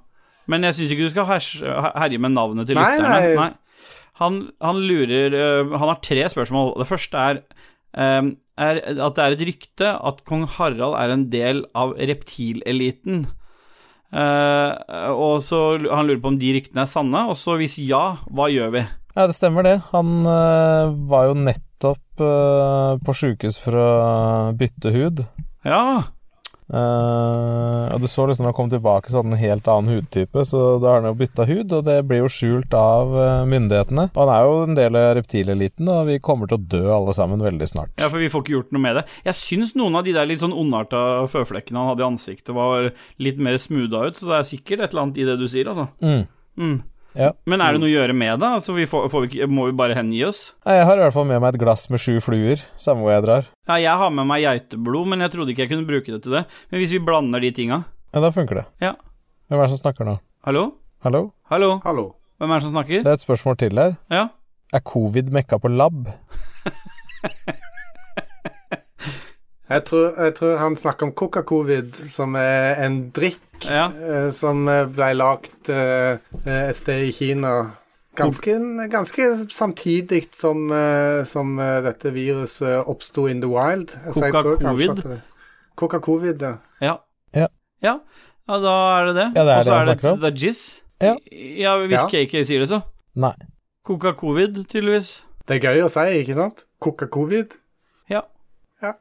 [0.48, 1.26] Men jeg syns ikke du skal
[1.98, 3.36] herje med navnet til Nei, nei.
[3.36, 3.50] nei.
[4.20, 5.36] Han, han lurer
[5.78, 6.72] Han har tre spørsmål.
[6.80, 7.42] Det første er,
[7.98, 13.26] er at det er et rykte at kong Harald er en del av reptileliten.
[14.08, 14.72] Eh,
[15.12, 18.48] og så Han lurer på om de ryktene er sanne, og så hvis ja, hva
[18.52, 18.86] gjør vi?
[19.18, 19.80] Ja, det stemmer det.
[19.92, 23.90] Han øh, var jo nettopp øh, på sjukehus for å
[24.58, 25.26] bytte hud.
[25.66, 26.06] Ja,
[26.68, 29.94] Eh, og du så liksom når han kom tilbake, så hadde han en helt annen
[29.96, 33.46] hudtype, så da har han jo bytta hud, og det blir jo skjult av øh,
[33.50, 34.10] myndighetene.
[34.12, 37.16] Og han er jo en del av reptileliten, og vi kommer til å dø alle
[37.18, 37.94] sammen veldig snart.
[38.02, 39.06] ja, for vi får ikke gjort noe med det.
[39.30, 41.02] Jeg syns noen av de der litt sånn ondarta
[41.32, 42.92] føflekkene han hadde i ansiktet, var
[43.24, 45.72] litt mer smootha ut, så det er sikkert et eller annet i det du sier,
[45.72, 45.88] altså.
[46.04, 46.28] Mm.
[46.58, 46.78] Mm.
[47.18, 47.32] Ja.
[47.50, 48.50] Men er det noe å gjøre med det?
[48.60, 50.42] Altså, vi får, får vi må vi bare hengi oss?
[50.70, 53.26] Jeg har i hvert fall med meg et glass med sju fluer, samme hvor jeg
[53.26, 53.48] drar.
[53.70, 56.38] Ja, jeg har med meg geiteblod, men jeg trodde ikke jeg kunne bruke det til
[56.38, 56.44] det.
[56.70, 57.82] Men hvis vi blander de tinga
[58.14, 58.66] Ja, da funker det.
[58.84, 58.94] Ja.
[59.50, 60.18] Hvem er det som snakker nå?
[60.48, 60.64] Hallo?
[61.06, 61.24] Hallo?
[61.50, 61.72] Hallo?
[61.88, 62.06] Hallo.
[62.38, 63.02] Hvem er det som snakker?
[63.02, 63.98] Det er et spørsmål til her.
[64.14, 64.28] Ja?
[64.76, 66.12] Er covid mekka på lab?
[69.68, 73.88] Jeg tror, jeg tror han snakker om Coca-Covid, som er en drikk Ja.
[73.92, 77.54] eh, som eh, ble lagd eh, et sted i Kina.
[78.18, 78.56] Ganske,
[78.90, 80.64] ganske samtidig som,
[81.30, 81.52] som
[81.86, 83.94] dette viruset oppsto in the wild.
[84.10, 85.04] Coca-Covid?
[85.78, 86.56] Coca-Covid, ja.
[86.82, 86.96] Ja.
[87.36, 87.48] Ja.
[87.86, 88.00] ja.
[88.48, 89.28] Ja, da er det det.
[89.36, 90.16] Ja, det er Og så er det.
[90.24, 90.64] The Jizz.
[91.02, 91.14] Ja.
[91.62, 92.08] ja, hvis Ja.
[92.10, 92.82] KK sier det, så.
[93.14, 93.36] Nei.
[93.86, 95.24] Coca-covid, tydeligvis.
[95.48, 96.66] Det er gøy å si, ikke sant?
[96.82, 97.54] Coca-Covid.
[98.10, 98.22] Ja.
[98.82, 98.94] Ja,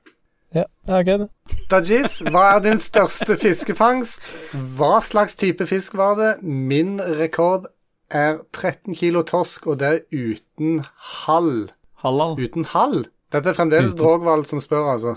[0.55, 1.29] ja ok, det.
[1.71, 4.31] Dajis, hva er din største fiskefangst?
[4.79, 6.31] Hva slags type fisk var det?
[6.43, 7.67] Min rekord
[8.15, 10.83] er 13 kilo torsk, og det er uten
[11.27, 11.69] hall.
[12.05, 12.37] Halal.
[12.39, 13.07] Uten hall?
[13.35, 15.17] Dette er fremdeles Drogvald som spør, altså.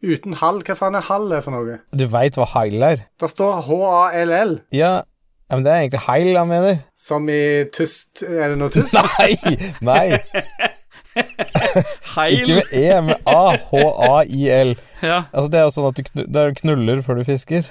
[0.00, 0.62] Uten hall?
[0.64, 1.78] Hva faen er hall er for noe?
[1.92, 3.02] Du veit hva heil er?
[3.20, 5.02] Det står H-A-L-L, Ja,
[5.50, 6.76] ja, men det er egentlig heil han mener.
[6.96, 8.94] som i tust Er det noe tust?
[8.94, 9.56] Nei!
[9.82, 10.20] Nei,
[12.14, 12.40] Heil.
[12.40, 13.56] ikke med E, med A.
[13.70, 14.74] H-A-I-L.
[15.02, 15.22] Ja.
[15.32, 17.68] Altså, det er jo sånn at du knu, det er knuller før du fisker.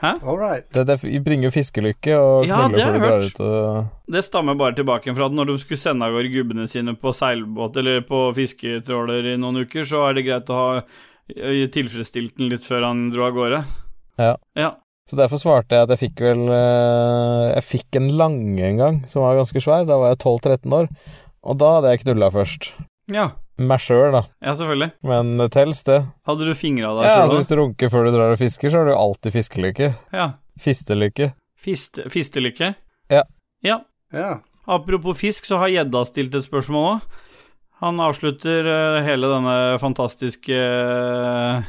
[0.00, 0.14] Hæ?
[0.24, 0.64] Alright.
[0.72, 4.22] Det, det bringer jo fiskelykke og Ja, knuller har før du drar ut og Det
[4.24, 7.76] stammer bare tilbake fra at når de skulle sende av gårde gubbene sine på seilbåt
[7.82, 10.70] eller på fisketråler i noen uker, så er det greit å ha
[11.74, 13.60] tilfredsstilt den litt før han dro av gårde.
[14.20, 14.32] Ja.
[14.58, 14.70] Ja.
[15.10, 19.24] Så derfor svarte jeg at jeg fikk vel Jeg fikk en lange en gang, som
[19.24, 19.84] var ganske svær.
[19.88, 20.88] Da var jeg 12-13 år.
[21.46, 22.72] Og da hadde jeg knulla først.
[23.10, 23.30] Ja,
[23.60, 24.22] Meg sjøl, da.
[24.40, 24.90] ja selvfølgelig.
[25.04, 25.98] Men det tels, det.
[26.28, 27.40] Hadde du fingra deg Ja, altså?
[27.40, 29.90] Hvis du runker før du drar og fisker, så har du alltid fiskelykke.
[30.16, 30.28] Ja.
[30.60, 31.32] Fistelykke.
[31.60, 32.70] Fist, fistelykke?
[33.12, 33.24] Ja.
[33.64, 33.82] Ja.
[34.16, 34.38] Ja.
[34.70, 37.18] Apropos fisk, så har gjedda stilt et spørsmål òg.
[37.84, 41.60] Han avslutter uh, hele denne fantastiske uh,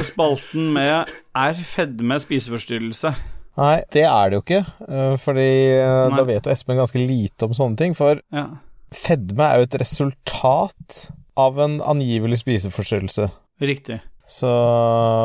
[0.00, 3.12] spalten med Er fedme spiseforstyrrelse?
[3.56, 4.62] Nei, det er det jo ikke.
[4.88, 5.48] eh, Fordi
[5.78, 6.16] eh, Nei.
[6.18, 7.94] da vet jo Espen ganske lite om sånne ting.
[7.94, 8.48] For Ja.
[8.90, 13.30] fedme er jo et resultat av en angivelig spiseforstyrrelse.
[13.60, 14.00] Riktig.
[14.26, 14.48] Så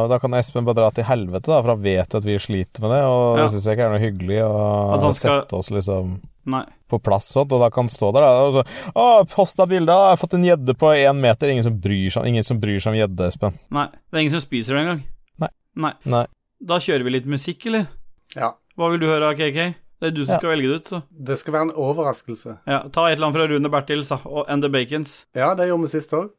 [0.10, 2.82] da kan Espen bare dra til helvete, da, for han vet jo at vi sliter
[2.84, 3.04] med det.
[3.06, 3.44] Og Ja.
[3.48, 6.66] det syns jeg ikke er noe hyggelig å skal- sette oss liksom Nei.
[6.90, 8.64] på plass sånn, og da kan han stå der da, og så
[8.96, 11.48] Å, posta bilde, jeg har fått en gjedde på én meter.
[11.50, 13.54] Ingen som bryr seg, ingen som bryr seg om gjedde, Espen.
[13.72, 13.88] Nei.
[13.88, 15.04] Det er ingen som spiser det engang.
[15.40, 15.50] Nei.
[15.76, 15.94] Nei.
[16.06, 16.26] Nei.
[16.62, 17.88] Da kjører vi litt musikk, eller?
[18.36, 18.54] Ja.
[18.78, 19.76] Hva vil du høre av KK?
[20.00, 20.40] Det er du som Ja.
[20.40, 21.04] skal velge det ut, så.
[21.12, 22.60] Det skal være en overraskelse.
[22.68, 25.26] Ja, ta et eller annet fra Rune Bertils og And The Bacons.
[25.36, 26.30] Ja, det gjorde vi sist òg.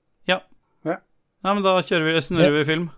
[1.43, 2.91] Nei, men da kjører vi, snurrer vi film.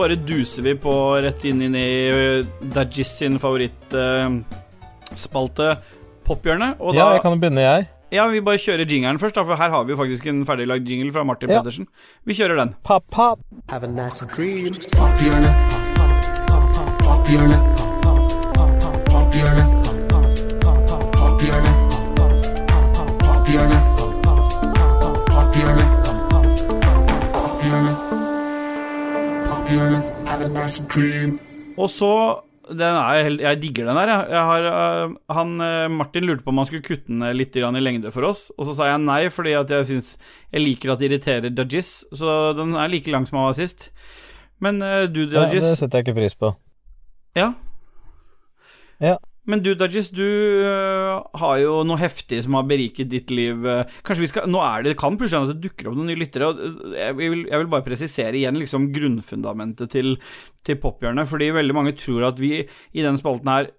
[0.00, 0.92] Bare duser vi på
[1.22, 2.44] rett inn, inn i uh,
[2.74, 5.66] Dajis sin favorittspalte,
[6.26, 6.72] Pophjørnet.
[6.80, 7.80] Og da Ja, jeg kan jo begynne, jeg.
[8.10, 10.88] Ja, vi bare kjører jingeren først, da, for her har vi jo faktisk en ferdiglagd
[10.90, 11.58] jingle fra Martin Ja.
[11.60, 11.86] Pettersen.
[12.26, 12.70] Vi kjører den.
[12.82, 13.38] Pop, pop.
[13.70, 14.74] Have a nice dream.
[14.96, 15.54] Pophjørnet.
[15.94, 16.98] Pophjørnet.
[17.04, 17.79] Pophjørnet.
[31.78, 32.12] Og så
[32.70, 34.08] den er, Jeg digger den her.
[34.08, 34.66] Jeg, jeg har,
[35.04, 38.22] øh, han, øh, Martin lurte på om han skulle kutte den litt i lengde for
[38.28, 40.18] oss, og så sa jeg nei, fordi at jeg syns
[40.52, 43.90] Jeg liker at det irriterer Dajis, så den er like lang som han var sist.
[44.60, 44.78] Men
[45.10, 46.54] du, Ja, det setter jeg ikke pris på.
[47.34, 47.52] Ja.
[49.00, 49.16] Ja.
[49.50, 53.64] Men du, Dajis, du øh, har jo noe heftig som har beriket ditt liv.
[53.66, 53.82] øh.
[54.06, 56.52] Kanskje vi skal Nå er det, kan plutselig at det dukker opp noen nye lyttere.
[56.54, 60.14] øh, Jeg vil, jeg vil bare presisere igjen liksom grunnfundamentet til,
[60.66, 61.28] til Pophjørnet.
[61.30, 63.70] Fordi veldig mange tror at vi i denne spalten her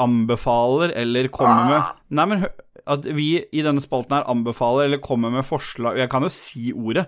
[0.00, 2.48] anbefaler eller kommer med Nei, men
[2.90, 6.72] at vi i denne spalten her anbefaler eller kommer med forslag Jeg kan jo si
[6.72, 7.06] ordet.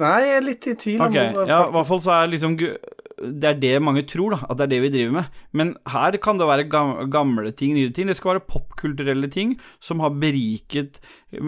[0.00, 2.30] Nei, jeg er litt i tvil om Ok, ordet, ja, i hvert fall så er
[2.32, 2.54] liksom
[3.20, 5.24] Det er det mange tror, da, at det er det vi driver med.
[5.52, 6.64] Men her kan det være
[7.12, 8.06] gamle ting, nye ting.
[8.08, 10.96] Det skal være popkulturelle ting som har beriket
[11.32, 11.42] eh,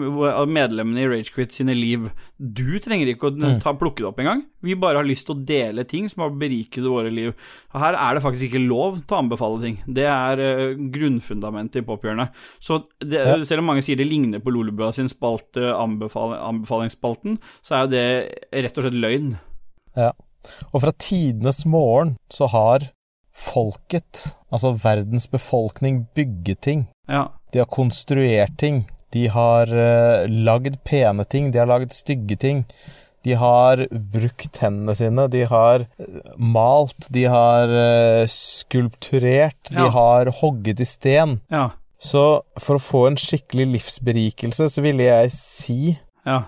[0.45, 2.11] medlemmene i Ragequit sine liv.
[2.37, 3.59] Du trenger ikke å Mm.
[3.63, 4.43] ta plukke det opp engang.
[4.61, 7.33] Vi bare har lyst til å dele ting som har beriket våre liv.
[7.73, 9.79] Her er det faktisk ikke lov til å anbefale ting.
[9.89, 12.29] Det er eh, grunnfundamentet i pophjørnet.
[12.61, 17.75] Så det, selv om mange sier det ligner på Lolebua sin spalte, anbefal anbefalingsspalten, så
[17.75, 18.05] er jo det
[18.63, 19.33] rett og slett løgn.
[19.97, 20.11] Ja.
[20.71, 22.89] Og fra tidenes morgen så har
[23.33, 26.87] folket, altså verdens befolkning, bygget ting.
[27.09, 27.27] Ja.
[27.53, 28.83] De har konstruert ting.
[29.13, 31.51] De har uh, lagd pene ting.
[31.53, 32.63] De har lagd stygge ting.
[33.23, 35.27] De har brukt hendene sine.
[35.31, 37.07] De har eh, malt.
[37.15, 39.71] De har eh, skulpturert.
[39.71, 41.37] De har hogget i sten.
[41.53, 41.69] Ja.
[42.03, 45.79] Så for å få en skikkelig livsberikelse, så ville jeg si
[46.27, 46.41] Ja.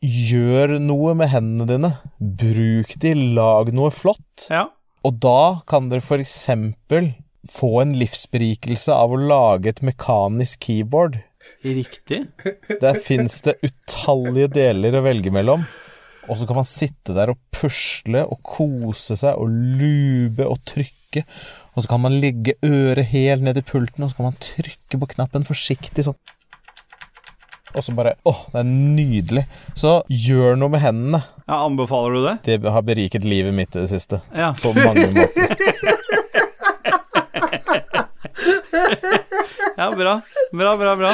[0.00, 1.90] Gjør noe med hendene dine.
[2.18, 4.46] Bruk de, lag noe flott.
[4.48, 4.68] Ja.
[5.04, 7.14] Og da kan dere for eksempel
[7.48, 11.20] få en livsberikelse av å lage et mekanisk keyboard
[11.64, 12.26] Riktig.
[12.80, 15.64] Der fins det utallige deler å velge mellom.
[16.30, 21.24] Og så kan man sitte der og pusle og kose seg og lube og trykke.
[21.74, 25.00] Og så kan man ligge øret helt ned i pulten, og så kan man trykke
[25.00, 26.18] på knappen forsiktig sånn.
[27.76, 29.44] Og så bare Å, det er nydelig.
[29.78, 31.22] Så gjør noe med hendene.
[31.46, 32.36] Ja, anbefaler du det?
[32.46, 34.22] Det har beriket livet mitt i det siste.
[34.34, 34.52] Ja.
[34.60, 35.56] På mange måter.
[39.80, 40.20] Ja, bra.
[40.52, 41.10] Bra, bra, bra.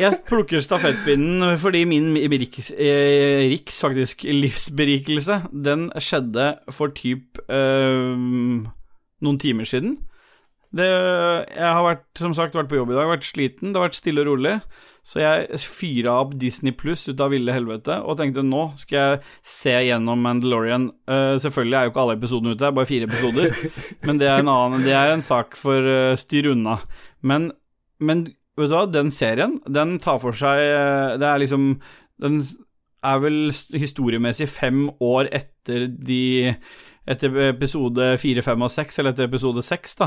[0.00, 8.10] Jeg plukker stafettpinnen fordi min Riks, eh, Riks faktisk, livsberikelse, den skjedde for typ eh,
[9.22, 9.96] noen timer siden.
[10.74, 10.86] Det,
[11.54, 13.98] jeg har vært, som sagt, vært på jobb i dag, vært sliten, det har vært
[14.00, 14.56] stille og rolig.
[15.04, 19.18] Så jeg fyra opp Disney Pluss ut av ville helvete og tenkte nå skal jeg
[19.54, 20.86] se gjennom Mandalorian.
[21.04, 23.58] Uh, selvfølgelig er jo ikke alle episodene ute, det er bare fire episoder.
[24.08, 26.78] men det er en annen, det er en sak for uh, styr unna.
[27.20, 27.50] Men,
[28.00, 28.24] men
[28.56, 31.68] vet du hva, den serien, den tar for seg uh, Det er liksom
[32.22, 32.40] Den
[33.04, 33.38] er vel
[33.76, 36.24] historiemessig fem år etter de
[37.04, 40.06] Etter episode fire, fem og seks, eller etter episode seks, da.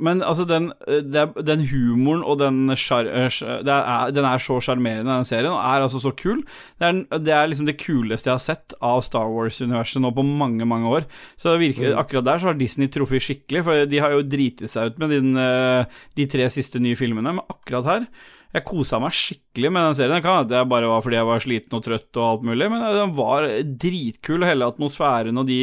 [0.00, 1.02] Men altså, den, eh,
[1.44, 3.06] den humoren og den sjar...
[3.06, 3.28] eh,
[3.60, 6.42] er, Den er så sjarmerende, den serien, og er altså så kul.
[6.80, 10.24] Det er, det er liksom det kuleste jeg har sett av Star Wars-universet nå på
[10.26, 11.08] mange, mange år.
[11.40, 14.92] Så virker, akkurat der så har Disney truffet skikkelig, for de har jo driti seg
[14.92, 18.12] ut med din, eh, de tre siste nye filmene, men akkurat her
[18.50, 20.16] jeg kosa meg skikkelig med den serien.
[20.18, 22.66] Det kan at det bare var fordi jeg var sliten og trøtt og alt mulig,
[22.72, 23.46] men den var
[23.84, 25.60] dritkul, og hele atmosfæren og de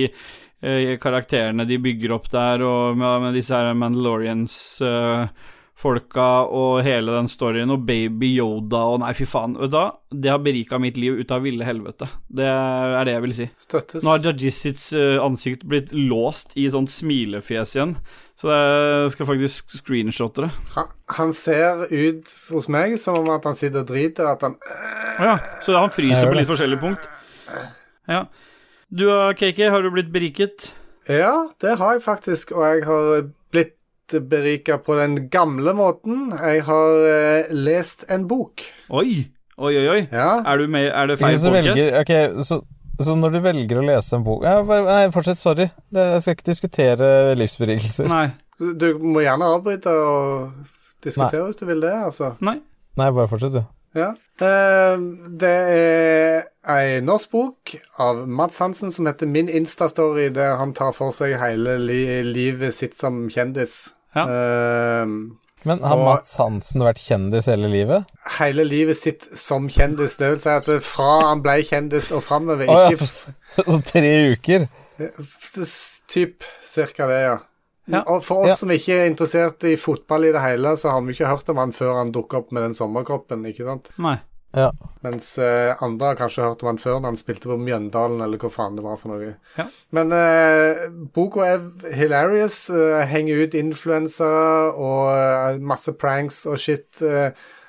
[1.01, 7.85] karakterene de bygger opp der, og med, disse her Mandalorians-folka og hele den storyen, og
[7.85, 9.53] Baby Yoda og Nei, fy faen.
[9.61, 9.89] Vet du hva?
[10.09, 12.05] Det har berika mitt liv ut av ville helvete.
[12.25, 13.47] Det er det jeg vil si.
[13.67, 14.01] Støttes.
[14.01, 17.93] Nå har Jajis eh, ansikt blitt låst i sånt smilefjes igjen,
[18.41, 20.51] så jeg skal faktisk screenshotte det.
[20.73, 20.87] Han,
[21.19, 24.53] han ser ut hos meg som om at han sitter og driter, at han
[25.17, 27.05] ja, så han fryser på litt forskjellige punkt.
[28.07, 28.25] Ja.
[28.87, 30.69] Du og KK, har du blitt beriket?
[31.11, 36.29] Ja, det har jeg faktisk, og jeg har blitt berika på den gamle måten.
[36.31, 38.63] Jeg har eh, lest en bok.
[38.87, 39.27] Oi,
[39.59, 39.85] oi, oi.
[39.91, 39.99] oi.
[40.07, 40.39] Ja.
[40.39, 42.13] Er, du med, er det feil velger Ok,
[42.47, 42.61] så,
[42.95, 45.41] så når du velger å lese en bok ja, Nei, fortsett.
[45.41, 45.67] Sorry.
[45.91, 48.07] Jeg skal ikke diskutere livsberikelser.
[48.13, 48.29] Nei.
[48.57, 50.63] Du må gjerne avbryte og
[51.03, 52.37] diskutere hvis du vil det, altså.
[52.39, 52.61] Nei.
[52.95, 53.76] Nei, bare fortsett, du.
[53.97, 54.11] Ja.
[54.45, 54.99] Eh,
[55.41, 57.73] det er ei norsk bok
[58.03, 62.75] av Mads Hansen som heter Min Instastory, der han tar for seg hele li livet
[62.77, 63.93] sitt som kjendis.
[64.15, 64.23] Ja.
[64.23, 65.05] Uh,
[65.67, 68.05] Men har Mats Hansen vært kjendis hele livet?
[68.37, 70.15] hele livet sitt som kjendis.
[70.21, 72.69] Det vil si at fra han ble kjendis og framover.
[72.69, 72.91] Ja.
[72.93, 74.67] Ikke f- Så tre uker?
[76.13, 77.37] typ cirka det, ja.
[77.87, 78.03] Ja.
[78.07, 78.55] Og for oss Ja.
[78.61, 81.61] som ikke er interessert i fotball i det hele, så har vi ikke hørt om
[81.61, 83.91] han før han dukka opp med den sommerkroppen, ikke sant?
[83.97, 84.17] Nei.
[84.55, 84.71] Ja.
[85.03, 88.39] Mens uh, andre har kanskje hørt om han før når han spilte på Mjøndalen, eller
[88.41, 89.33] hva faen det var for noe.
[89.57, 89.65] Ja.
[89.93, 92.69] Men uh, boka er hilarious.
[92.71, 96.87] Uh, henger ut influensere og masse pranks og shit.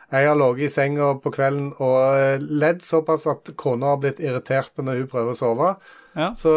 [0.08, 4.78] jeg har ligget i senga på kvelden og ledd såpass at kona har blitt irritert
[4.80, 5.74] når hun prøver å sove.
[6.16, 6.30] Ja.
[6.34, 6.54] Så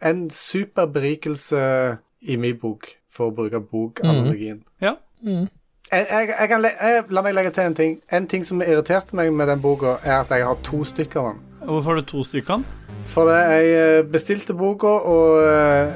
[0.00, 4.62] en super berikelse i min bok, for å bruke bokanalogien.
[4.82, 4.96] Ja.
[5.24, 7.98] Jeg, jeg, jeg kan le jeg, la meg legge til en ting.
[8.12, 11.34] En ting som irriterte meg med den boka, er at jeg har to stykker av
[11.34, 11.44] den.
[11.64, 12.64] Hvorfor har du to stykker?
[13.04, 15.94] For Fordi jeg eh, bestilte boka og eh,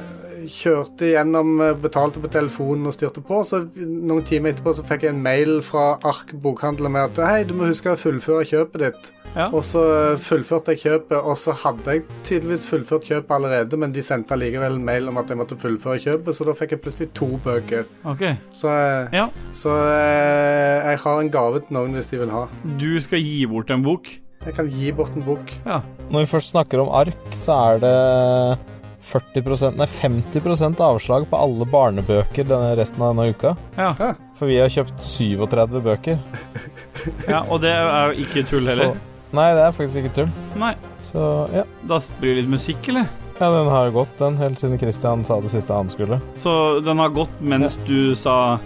[0.49, 3.41] kjørte gjennom, eh, betalte på telefonen og styrte på.
[3.45, 7.43] Så noen timer etterpå så fikk jeg en mail fra Ark bokhandler med at hei,
[7.49, 9.11] du må huske å fullføre kjøpet ditt.
[9.35, 9.45] Ja.
[9.53, 9.81] Og så
[10.13, 14.33] eh, fullførte jeg kjøpet, og så hadde jeg tydeligvis fullført kjøpet allerede, men de sendte
[14.35, 17.27] allikevel en mail om at jeg måtte fullføre kjøpet, så da fikk jeg plutselig to
[17.45, 17.85] bøker.
[18.15, 18.33] Okay.
[18.57, 19.27] Så, eh, Ja.
[19.53, 22.47] så eh, jeg har en gave til noen hvis de vil ha.
[22.81, 24.09] Du skal gi bort en bok?
[24.45, 25.51] Jeg kan gi bort en bok.
[25.65, 25.81] Ja.
[26.09, 28.59] Når vi først snakker om ark, så er det
[29.09, 33.53] 40% Nei, 50% avslag på alle barnebøker denne resten av denne uka.
[33.77, 33.93] Ja.
[33.99, 34.13] Ja.
[34.39, 36.19] For vi har kjøpt 37 bøker.
[37.27, 37.43] ja.
[37.49, 38.93] Og det er jo ikke tull heller?
[38.95, 39.05] Så,
[39.35, 40.29] nei, det er faktisk ikke tull.
[40.59, 40.75] Nei.
[41.05, 41.23] Så
[41.53, 41.65] ja.
[41.89, 43.09] Da blir det litt musikk, eller?
[43.39, 46.19] ja, den har jo gått, den, helt siden Christian sa det siste han skulle.
[46.35, 46.51] Så
[46.83, 48.59] den har gått mens du sa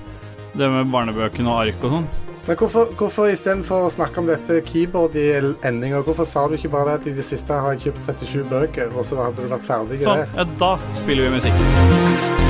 [0.53, 2.11] det med barnebøkene og ark og sånn?
[2.43, 6.73] Men hvorfor, hvorfor istedenfor å snakke om dette keyboard i endinga, hvorfor sa du ikke
[6.73, 9.67] bare at i det siste har jeg kjøpt 37 bøker, og så hadde du vært
[9.69, 10.25] ferdig Sånn.
[10.35, 12.42] Ja, da spiller vi musikk.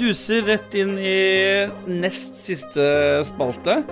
[0.00, 1.18] Duser rett inn i
[1.90, 2.86] nest siste
[3.28, 3.82] spalte.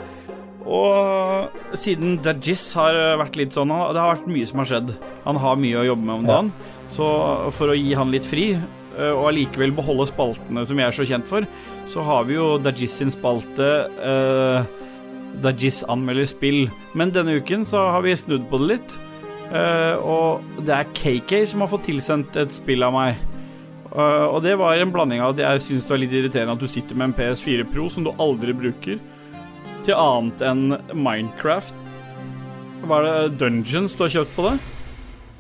[0.69, 4.91] Og siden Dajis har vært litt sånn Det har vært mye som har skjedd.
[5.25, 6.51] Han har mye å jobbe med om dagen.
[6.93, 7.07] Så
[7.57, 11.09] for å gi han litt fri, eh, og allikevel beholde spaltene som jeg er så
[11.09, 11.47] kjent for,
[11.93, 13.69] så har vi jo Dajis sin spalte
[14.05, 14.65] uh,
[15.41, 16.67] Dajis anmelder spill.
[16.99, 18.97] Men denne uken så har vi snudd på det litt.
[19.49, 23.17] eh, og det er KK som har fått tilsendt et spill av meg.
[23.89, 26.63] Uh, og det var en blanding av at jeg syns det var litt irriterende at
[26.63, 28.99] du sitter med en PS4 Pro som du aldri bruker,
[29.87, 31.73] til annet enn Minecraft.
[32.89, 34.59] Var det Dungeons du har kjøpt på det?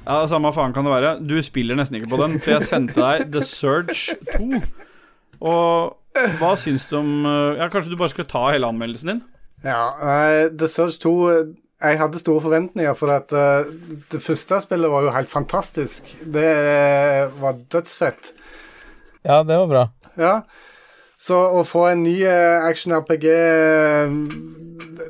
[0.09, 1.15] Ja, Samme faen kan det være.
[1.21, 4.63] Du spiller nesten ikke på den, så jeg sendte deg The Surge 2.
[5.45, 9.21] Og hva syns du om uh, Ja, kanskje du bare skal ta hele anmeldelsen din?
[9.67, 11.53] Ja, uh, The Surge 2 eh,
[11.85, 13.69] Jeg hadde store forventninger, for at uh,
[14.11, 16.11] det første spillet var jo helt fantastisk.
[16.25, 18.33] Det eh, var dødsfett.
[19.27, 19.85] Ja, det var bra.
[20.19, 20.35] Ja.
[21.19, 24.13] Så å få en ny eh, action-RPG eh,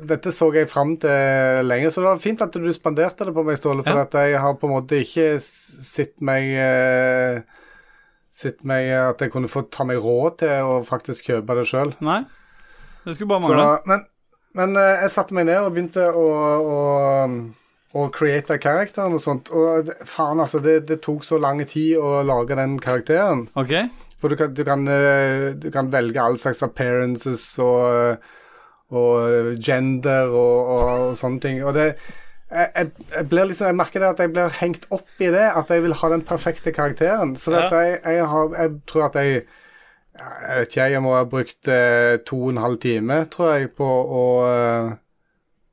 [0.09, 3.43] Dette så jeg fram til lenge, så det var fint at du spanderte det på
[3.45, 3.83] meg, Ståle.
[3.85, 4.07] For Ja.
[4.07, 7.41] at jeg har på en måte ikke sett meg eh,
[8.33, 11.93] Sett meg at jeg kunne få ta meg råd til å faktisk kjøpe det sjøl.
[12.05, 12.21] Nei?
[13.03, 13.81] Det skulle bare mangle.
[13.89, 14.05] men
[14.57, 16.23] men jeg satte meg ned og begynte å,
[16.57, 16.77] å,
[17.97, 19.49] å create karakteren og sånt.
[19.49, 23.47] Og faen, altså, det, det tok så lang tid å lage den karakteren.
[23.57, 23.73] OK?
[24.19, 28.19] For du kan, du kan, eh, du kan velge all slags appearances og,
[28.91, 31.63] og gender og, og, og sånne ting.
[31.63, 31.93] Og det
[32.49, 35.83] jeg, jeg, liksom, jeg merker det at jeg blir hengt opp i det, at jeg
[35.85, 37.35] vil ha den perfekte karakteren.
[37.37, 37.67] Så Ja.
[37.69, 39.43] jeg, jeg, har, jeg tror at jeg
[40.19, 43.69] Jeg vet ikke, jeg må ha brukt eh, to og en halv time, tror jeg,
[43.77, 44.89] på å eh,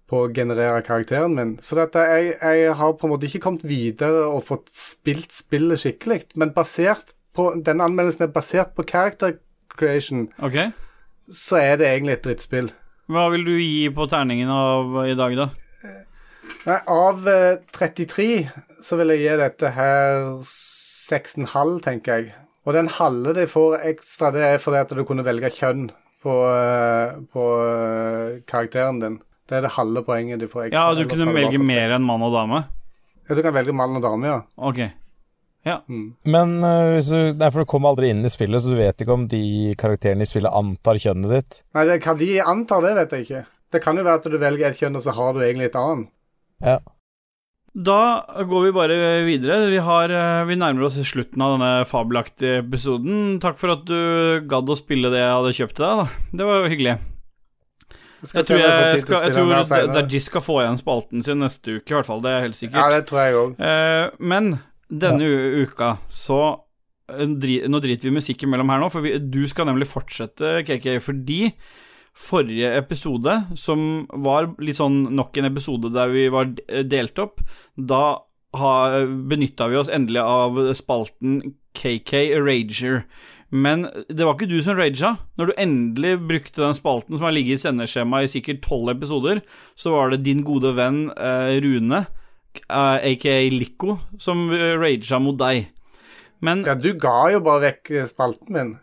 [0.06, 1.56] på å generere karakteren min.
[1.64, 5.82] Så dette, jeg, jeg har på en måte ikke kommet videre og fått spilt spillet
[5.82, 9.38] skikkelig, men basert på denne anmeldelsen er basert på character
[9.76, 10.70] creation, ok
[11.30, 12.70] så er det egentlig et drittspill.
[13.10, 15.48] Hva vil du gi på terningen av i dag, da?
[16.66, 18.28] Nei, av eh, 33
[18.82, 22.34] så vil jeg gi dette her 6,5, tenker jeg.
[22.66, 25.88] Og den halve de får ekstra, det er fordi at du kunne velge kjønn
[26.22, 29.20] på, eh, på eh, karakteren din.
[29.46, 30.82] Det er det halve poenget de får ekstra.
[30.82, 32.64] Ja, du kunne velge mer enn mann og dame?
[33.26, 34.40] Ja, du kan velge mann og dame, ja.
[34.56, 34.80] Ok.
[35.66, 35.76] ja.
[35.86, 39.02] Men uh, hvis du, nei, for du kommer aldri inn i spillet, så du vet
[39.02, 41.62] ikke om de karakterene i spillet antar kjønnet ditt.
[41.78, 43.46] Nei, det, hva de antar, det vet jeg ikke.
[43.74, 45.80] Det kan jo være at du velger et kjønn, og så har du egentlig et
[45.80, 46.12] annet.
[46.64, 46.78] Ja.
[47.76, 48.94] Da går vi bare
[49.26, 49.66] videre.
[49.68, 53.36] Vi, har, eh, vi nærmer oss slutten av denne fabelaktige episoden.
[53.42, 56.00] Takk for at du gadd å spille det jeg hadde kjøpt til deg.
[56.00, 56.30] da.
[56.40, 56.96] Det var jo hyggelig.
[58.34, 59.90] Jeg tror, jeg skal, jeg tror mer.
[59.94, 62.22] Dajis skal få igjen spalten sin neste uke, i hvert fall.
[62.24, 62.78] Det er helt sikkert.
[62.80, 63.70] Ja, det tror jeg også.
[63.70, 64.52] Eh, men
[64.90, 65.64] denne ja.
[65.66, 66.40] uka så
[67.10, 70.96] eh, Nå driter vi musikk imellom her nå, for vi, du skal nemlig fortsette, KK,
[71.04, 71.50] fordi
[72.16, 76.48] forrige episode, som var litt sånn nok en episode der vi var
[76.88, 77.42] delt opp,
[77.76, 78.22] da
[78.56, 81.42] benytta vi oss endelig av spalten
[81.76, 83.02] KK Rager.
[83.50, 85.12] Men det var ikke du som raga.
[85.38, 89.42] Når du endelig brukte den spalten som har ligget i sendeskjemaet i sikkert tolv episoder,
[89.78, 92.02] så var det din gode venn eh, Rune,
[92.66, 95.70] eh, aka Lico, som uh, raga mot deg.
[96.42, 98.74] Men Ja, du ga jo bare vekk eh, spalten min.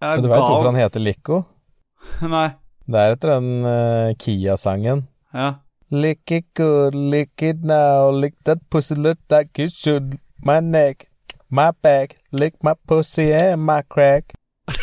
[0.00, 1.42] jeg du veit hvorfor han heter Lico?
[2.36, 2.48] Nei.
[2.88, 5.08] Det er etter den uh, Kia-sangen.
[5.34, 5.58] Ja.
[5.90, 10.16] Lick it good, lick it now, lick that pussy look like you should.
[10.44, 11.07] My neck,
[11.50, 14.34] my back, lick my pussy and my crack.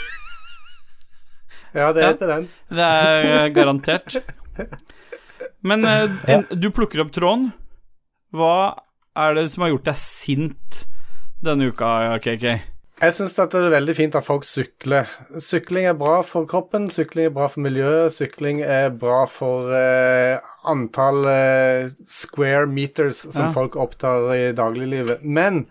[1.75, 2.45] Ja, det heter den.
[2.71, 4.13] Det er eh, garantert.
[5.59, 7.49] Men uh, en, du plukker opp tråden.
[8.31, 8.77] Hva
[9.19, 10.77] er det som har gjort deg sint
[11.43, 11.89] denne uka,
[12.23, 12.45] KK?
[12.95, 15.09] Jeg syns det er veldig fint at folk sykler.
[15.43, 20.39] Sykling er bra for kroppen, sykling er bra for miljøet, sykling er bra for eh,
[20.71, 23.51] antall eh, square meters som Ja.
[23.51, 25.27] folk opptar i dagliglivet.
[25.27, 25.65] Men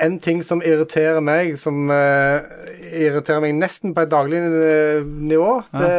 [0.00, 2.40] en ting som irriterer meg, som uh,
[2.90, 5.94] irriterer meg nesten på et daglig eh, nivå, det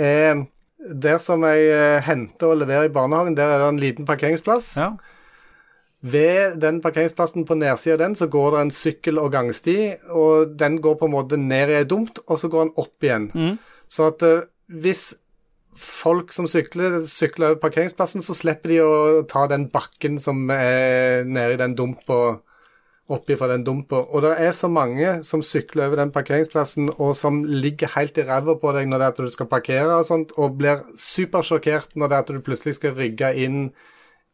[0.00, 0.44] er
[0.82, 4.74] der som jeg eh, henter og leverer i barnehagen, der er det en liten parkeringsplass.
[4.80, 4.90] Ja.
[6.02, 10.56] Ved den parkeringsplassen på nedsida av den så går det en sykkel- og gangsti, og
[10.58, 13.28] den går på en måte ned i ei dumt, og så går den opp igjen.
[13.34, 13.58] Mm.
[13.86, 15.12] Så at uh, hvis
[15.78, 18.94] folk som sykler, sykler over parkeringsplassen, så slipper de å
[19.30, 22.40] ta den bakken som er nede i den dumpa,
[23.12, 24.02] oppi fra den dumpa.
[24.10, 28.26] Og det er så mange som sykler over den parkeringsplassen, og som ligger helt i
[28.28, 31.96] ræva på deg når det er at du skal parkere og sånt, og blir supersjokkert
[31.96, 33.60] når det er at du plutselig skal rygge inn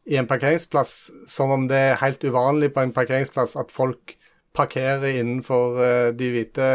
[0.09, 0.95] i en parkeringsplass,
[1.29, 4.14] som om det er helt uvanlig på en parkeringsplass at folk
[4.57, 6.68] parkerer innenfor eh, de hvite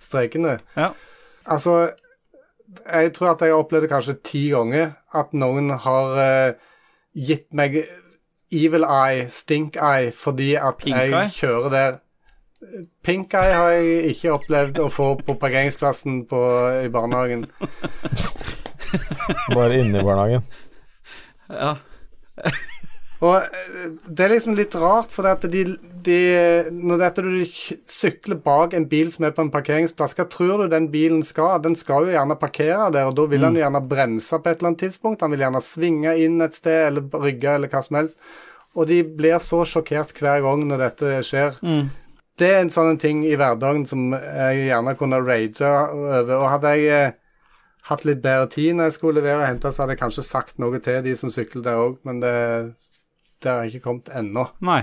[0.00, 0.58] strekene.
[0.76, 0.92] Ja.
[1.44, 1.90] Altså,
[2.86, 6.56] jeg tror at jeg har opplevd det kanskje ti ganger at noen har eh,
[7.14, 7.76] gitt meg
[8.54, 11.30] evil eye, stink eye, fordi at Pink jeg eye?
[11.34, 11.96] kjører der.
[13.04, 16.38] Pink eye har jeg ikke opplevd å få på parkeringsplassen på,
[16.86, 17.44] i barnehagen.
[19.54, 20.46] Bare inne i barnehagen.
[21.50, 21.74] ja.
[23.24, 25.64] Og eh, det er liksom litt rart, for at de,
[26.04, 26.18] de
[26.74, 27.42] Når dette du
[27.88, 31.56] sykler bak en bil som er på en parkeringsplass, hva tror du den bilen skal?
[31.64, 34.60] Den skal jo gjerne parkere der, og da vil han jo gjerne bremse på et
[34.60, 35.24] eller annet tidspunkt.
[35.24, 38.22] Han vil gjerne svinge inn et sted, eller rygge, eller hva som helst.
[38.74, 41.60] Og de blir så sjokkert hver gang når dette skjer.
[41.62, 41.92] Mm.
[42.34, 46.32] Det er en sånn ting i hverdagen som jeg gjerne kunne rage over.
[46.40, 47.14] Og hadde jeg eh,
[47.90, 50.58] hatt litt bedre tid når jeg skulle levere og hente, så hadde jeg kanskje sagt
[50.62, 52.34] noe til de som sykler der òg, men det,
[53.44, 54.48] det har ikke kommet ennå.
[54.64, 54.82] Nei.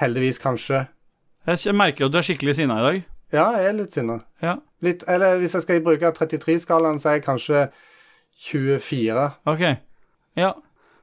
[0.00, 0.86] Heldigvis, kanskje.
[1.46, 3.02] Jeg jeg merker at du er skikkelig sinna i dag.
[3.34, 4.20] Ja, jeg er litt sinna.
[4.42, 7.66] Ja, Litt, eller hvis jeg skal bruke 33-skalaen, så er jeg kanskje
[8.44, 9.30] 24.
[9.48, 9.62] ok.
[10.36, 10.52] Ja.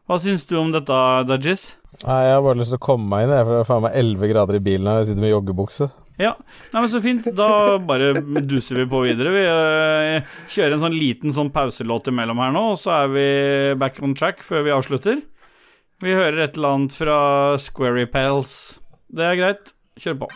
[0.09, 0.97] Hva syns du om dette,
[1.29, 1.71] Dajis?
[2.03, 3.83] Nei, jeg har bare lyst til å komme meg inn, jeg, for det er faen
[3.85, 5.87] meg 11 grader i bilen her, jeg sitter med joggebukse.
[6.21, 6.33] Ja,
[6.73, 7.25] Nei, men så fint.
[7.37, 7.47] Da
[7.87, 8.11] bare
[8.45, 9.31] duser vi på videre.
[9.33, 13.25] Vi eh, kjører en sånn liten sånn pauselåt imellom her nå, og så er vi
[13.81, 15.23] back on track før vi avslutter.
[16.01, 17.17] Vi hører et eller annet fra
[17.61, 18.79] Squarry Pals.
[19.13, 19.75] Det er greit.
[20.01, 20.31] Kjør på.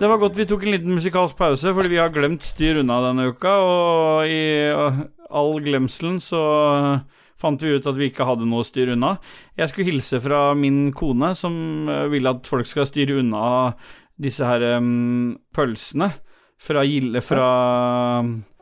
[0.00, 2.98] Det var godt vi tok en liten musikalsk pause, fordi vi har glemt styr unna
[3.06, 3.54] denne uka.
[3.64, 5.00] Og i uh,
[5.32, 6.42] all glemselen så
[7.40, 9.14] fant vi ut at vi ikke hadde noe styr unna.
[9.56, 13.72] Jeg skulle hilse fra min kone, som uh, vil at folk skal styre unna
[14.20, 16.12] disse her um, pølsene
[16.60, 17.48] fra Gilde fra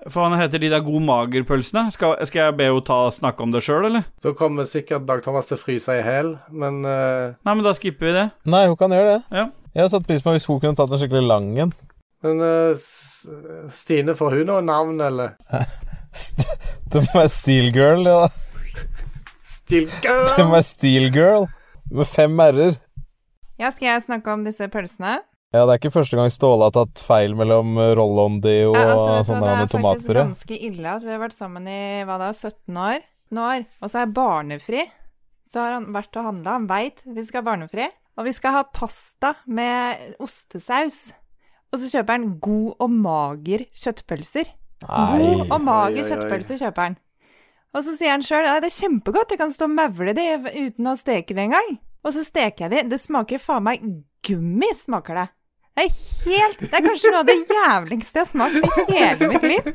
[0.08, 1.88] Hva han heter de der god mager-pølsene?
[1.92, 4.06] Skal, skal jeg be henne ta snakke om det sjøl, eller?
[4.24, 7.34] Da kommer sikkert Dag Thomas til å fryse i hæl, men uh...
[7.44, 8.24] Nei, men da skipper vi det.
[8.48, 9.20] Nei, hun kan gjøre det.
[9.34, 9.48] Ja.
[9.74, 11.74] Jeg hadde satt pris på hvis hun kunne tatt en skikkelig lang en.
[12.24, 12.72] Men uh,
[13.74, 15.36] Stine, får hun noe navn, eller?
[16.90, 18.24] Det må være Steelgirl, ja.
[18.24, 19.08] da.
[19.44, 21.48] Still Det må være Steelgirl
[21.92, 22.78] med fem r-er.
[23.58, 25.18] Ja, skal jeg snakke om disse pølsene?
[25.48, 28.88] Ja, det er ikke første gang Ståle har tatt feil mellom Rollondi Roll-On-Di og Ja,
[28.92, 30.12] altså, sånn tomatpuré.
[30.12, 33.06] det er faktisk ganske ille at vi har vært sammen i hva da, 17 år.
[33.32, 33.64] Nå år.
[33.80, 34.82] Og så er jeg barnefri.
[35.48, 36.58] Så har han vært og handla.
[36.58, 37.86] Han veit vi skal ha barnefri.
[38.18, 41.00] Og vi skal ha pasta med ostesaus.
[41.72, 44.52] Og så kjøper han god og mager kjøttpølser.
[44.84, 46.98] God og mager kjøttpølser kjøper han.
[47.76, 50.28] Og så sier han sjøl at det er kjempegodt, jeg kan stå og mevle det
[50.56, 51.74] uten å steke det engang.
[52.04, 52.84] Og så steker jeg det.
[52.92, 53.84] Det smaker faen meg
[54.24, 55.26] gummi, smaker det.
[55.78, 55.94] Det er
[56.26, 59.68] helt Det er kanskje noe av det jævligste jeg har smakt i hele mitt liv.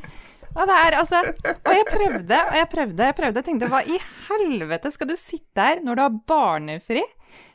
[0.54, 3.40] Og det er altså Og jeg prøvde og jeg prøvde jeg prøvde.
[3.40, 7.06] Jeg tenkte hva i helvete skal du sitte her når du har barnefri?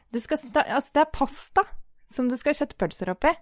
[0.09, 1.67] Du skal Altså, det er pasta
[2.09, 3.35] som du skal ha kjøttpølser oppi.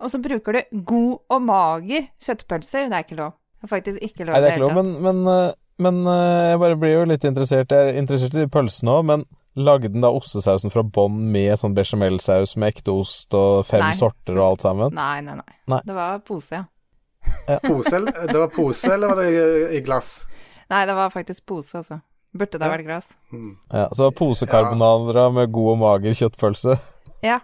[0.00, 2.88] Og så bruker du god og mager kjøttpølser.
[2.88, 3.34] Det er ikke lov.
[3.60, 4.32] Det er faktisk ikke lov.
[4.32, 5.50] Nei, det er ikke lov, men, men, eh,
[5.84, 7.74] men eh, jeg bare blir jo litt interessert.
[7.76, 9.26] Jeg er interessert i de pølsene òg, men
[9.64, 13.94] lagde den da ostesausen fra bånn med sånn bechamelsaus med ekte ost og fem Nei.
[13.98, 14.94] sorter og alt sammen?
[14.96, 15.80] Nei, nei, nei, Nei.
[15.86, 16.64] Det var pose, ja.
[17.68, 20.24] Pose, det var pose, eller var det i, glass?
[20.70, 22.00] Nei, det var faktisk pose, altså.
[22.32, 22.76] Burde det ha Ja.
[22.78, 23.08] vært glass?
[23.74, 26.78] Ja, så posecarbonara med god og mager kjøttpølse.
[27.26, 27.40] Ja.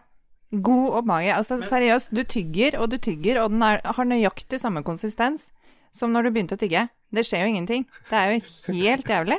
[0.51, 1.35] God og mager.
[1.37, 5.51] Altså seriøst, du tygger og du tygger, og den er, har nøyaktig samme konsistens
[5.93, 6.87] som når du begynte å tygge.
[7.13, 7.85] Det skjer jo ingenting.
[8.09, 8.41] Det er jo
[8.79, 9.39] helt jævlig.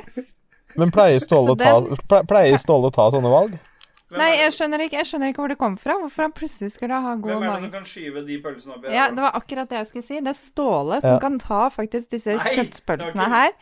[0.78, 3.56] Men pleier Ståle, å ta, pleier Ståle å ta sånne valg?
[4.08, 5.98] Nei, jeg skjønner ikke, jeg skjønner ikke hvor det kom fra.
[6.00, 8.86] Hvorfor han plutselig skulle ha god Hvem er det som kan skyve de pølsene opp
[8.88, 10.20] i Ja, det var akkurat det jeg skulle si.
[10.24, 11.18] Det er Ståle som Ja.
[11.26, 13.52] kan ta faktisk disse Nei, kjøttpølsene ikke- her,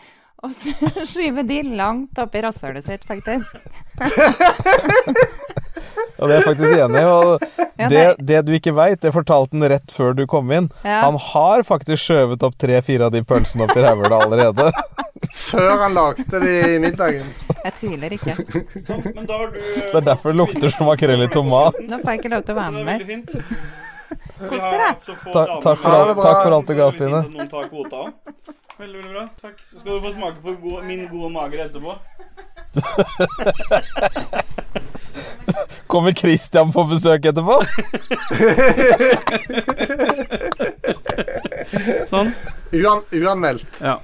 [0.45, 0.73] og så
[1.11, 3.57] skyver de langt opp i rasshølet sitt, faktisk.
[6.17, 7.05] Og det er jeg faktisk enig i.
[7.05, 7.41] Og
[7.93, 10.69] det, det du ikke veit, det fortalte han rett før du kom inn.
[10.81, 11.03] Ja.
[11.05, 14.71] Han har faktisk skjøvet opp tre-fire av de pølsene opp i rævhølet allerede.
[15.47, 17.27] Før han lagde det i middagen.
[17.65, 18.35] Jeg tviler ikke.
[18.87, 21.77] Sånn, men da har du Det er derfor det lukter som makrell i tomat.
[21.85, 23.37] Nå får jeg ikke lov til å være med er mer.
[24.51, 24.95] Kos dere.
[25.03, 26.23] Takk, takk, for alt, bra.
[26.23, 27.21] takk for alt du ga, Stine.
[27.33, 28.01] Noen tar kvota.
[28.79, 29.25] Veldig, veldig bra.
[29.43, 29.57] Takk.
[29.71, 31.93] Så skal du få smake på gode, min gode mager etterpå.
[35.87, 37.57] Kommer Christian på besøk etterpå?
[42.11, 42.33] Sånn.
[42.77, 43.81] Uan, uanmeldt.
[43.81, 43.97] Ja.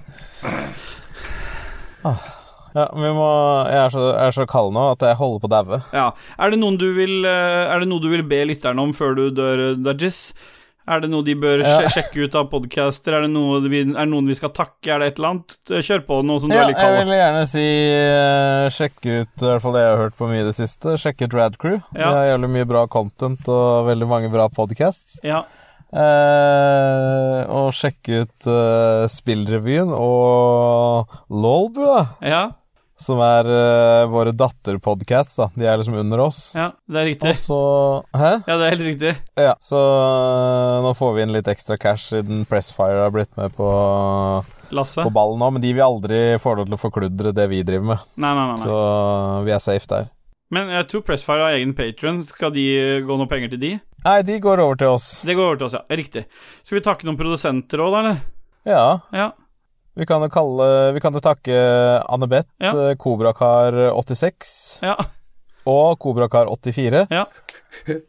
[2.74, 3.28] Ja, vi må
[3.68, 5.82] Jeg er så, jeg er så kald nå at jeg holder på å daue.
[5.92, 6.06] ja.
[6.40, 9.14] Er det noen du vil eh, Er det noe du vil be lytterne om før
[9.18, 10.32] du dør, eh, Dajis?
[10.88, 11.76] Er det noe de bør Ja.
[11.94, 13.14] sjekke ut av podcaster?
[13.14, 14.88] Er det, noe vi, er det noen vi skal takke?
[14.90, 15.54] Er det et eller annet?
[15.70, 17.66] Kjør på noe som du Ja, er litt jeg vil gjerne si
[18.02, 20.96] uh, sjekke ut i hvert fall det jeg har hørt på mye i det siste.
[20.98, 21.76] Sjekke ut Radcrew.
[21.94, 22.08] Ja.
[22.08, 25.20] Det er jævlig mye bra content og veldig mange bra podcasts.
[25.22, 25.44] Ja.
[25.92, 32.42] Eh, og sjekke ut eh, Spillrevyen og Lolbua, ja.
[33.02, 35.36] Som er uh, våre datterpodcasts.
[35.42, 35.48] da.
[35.58, 36.40] De er liksom under oss.
[36.58, 37.32] Ja, det er riktig.
[37.32, 37.58] Og så
[38.16, 38.32] Hæ?
[38.46, 39.12] Ja, det er helt riktig.
[39.38, 43.52] Ja, så uh, nå får vi inn litt ekstra cash siden Pressfire har blitt med
[43.58, 43.68] på,
[44.72, 45.02] Lasse?
[45.04, 47.92] på ballen nå, men de vil aldri få lov til å forkludre det vi driver
[47.92, 48.56] med, Nei, nei, nei.
[48.56, 48.64] nei.
[48.64, 50.10] så vi er safe der.
[50.52, 52.18] Men jeg tror Pressfire har egen patron.
[52.28, 52.64] Skal de
[53.08, 53.70] gå noe penger til de?
[54.04, 55.06] Nei, de går over til oss.
[55.24, 55.84] Det går over til oss, ja.
[55.96, 56.26] Riktig.
[56.66, 58.18] Skal vi takke noen produsenter òg, da, eller?
[58.68, 58.82] Ja,
[59.16, 59.30] Ja.
[59.96, 61.56] Vi kan jo kalle Vi kan jo takke
[62.08, 62.70] Anne-Beth, Ja.
[62.90, 64.96] eh, Kobrakar86 Ja.
[65.66, 67.24] og Kobrakar84 Ja.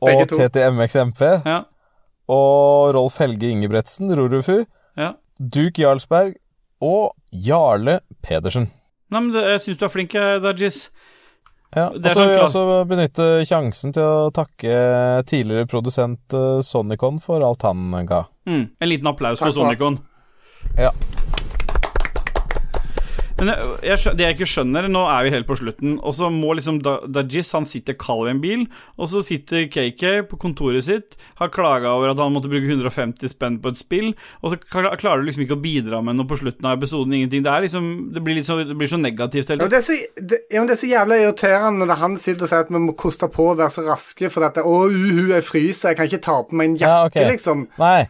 [0.02, 0.28] Og.
[0.28, 1.64] TTMXMP Ja.
[2.30, 4.66] og Rolf Helge Ingebretsen, Rorufu,
[4.98, 5.14] ja.
[5.40, 6.36] Duke Jarlsberg
[6.82, 8.70] og Jarle Pedersen.
[9.12, 10.90] Nei, men det, jeg syns du er flink, eh, Dajis.
[11.76, 16.34] Ja, og er så sånn vil jeg også benytte sjansen til å takke tidligere produsent
[16.34, 18.26] eh, Sonicon for alt han ga.
[18.46, 18.70] Mm.
[18.80, 19.64] En liten applaus Takk for.
[19.64, 20.00] Sonicon.
[20.78, 20.92] Ja.
[23.40, 26.28] Men jeg, jeg, det jeg ikke skjønner Nå er vi helt på slutten, og så
[26.30, 28.66] må liksom Da- Dajis Han sitter kald i en bil,
[28.98, 33.34] og så sitter KK på kontoret sitt, har klaga over at han måtte bruke 150
[33.34, 34.12] spenn på et spill,
[34.44, 37.14] og så klarer du liksom ikke å bidra med noe på slutten av episoden.
[37.18, 37.44] Ingenting.
[37.46, 39.66] Det er liksom Det blir, så, det blir så negativt hele tiden.
[39.66, 42.46] Ja, det, er så, det, ja, men det er så jævla irriterende når han sitter
[42.48, 44.84] og sier at vi må koste på å være så raske, for at det, å,
[44.94, 47.68] uhu, jeg fryser, jeg kan ikke ta på meg en Ja, jakke, liksom.
[47.82, 48.04] Nei.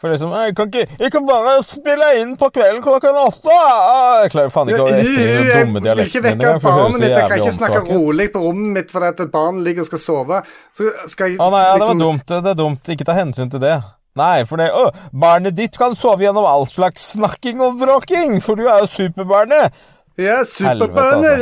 [0.00, 3.54] For liksom Jeg kan ikke Jeg kan bare spille inn på kvelden klokka åtte!
[3.54, 6.62] Ah, Jeg klarer faen ikke å etter den dumme dialekten min engang,
[7.04, 10.40] jeg kan ikke snakke rolig på rommet mitt fordi et barn ligger og skal sove.
[10.74, 12.26] Så skal jeg Å nei, ja, det var liksom dumt.
[12.34, 12.90] Det er dumt.
[12.96, 13.76] Ikke ta hensyn til det.
[14.18, 14.84] Nei, for det Å,
[15.14, 19.74] barnet ditt kan sove gjennom all slags snakking og vråking, for du er jo superbarnet.
[20.16, 21.40] Ja, superbønner!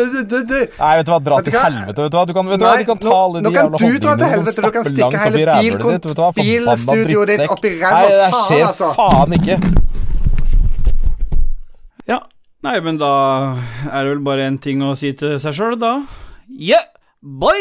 [0.48, 2.02] Det- Nei, vet du hva, dra til helvete.
[2.06, 3.76] Vet du hva, du kan, vet du hva, du kan ta alle de kan jævla
[3.84, 6.06] holdningene helvete, som du kan stapper langt oppi rævhullet ditt.
[6.08, 6.76] Vet du hva, forbanna
[7.28, 7.52] drittsekk.
[7.92, 8.88] Nei, det skjer altså.
[8.96, 9.56] faen ikke.
[12.08, 12.18] Ja.
[12.62, 13.12] Nei, men da
[13.92, 15.92] er det vel bare én ting å si til seg sjøl, da.
[16.48, 16.84] Yeah,
[17.20, 17.58] boy!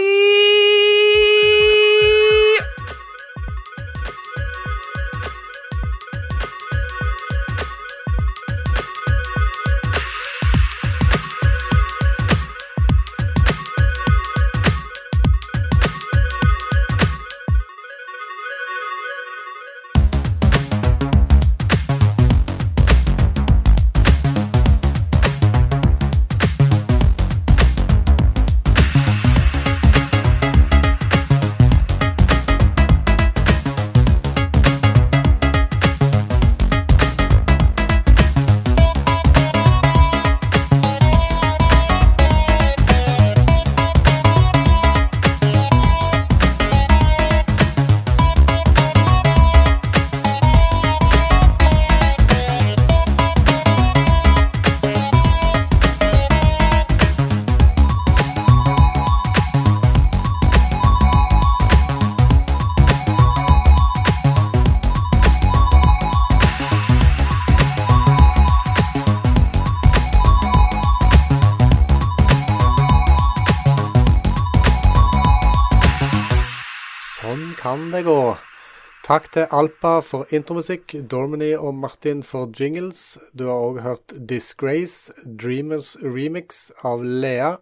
[79.32, 83.18] Til Alpa for intromusikk, Dormany og Martin for jingles.
[83.38, 87.54] Du har òg hørt Disgrace, Dreamers remix av Lea,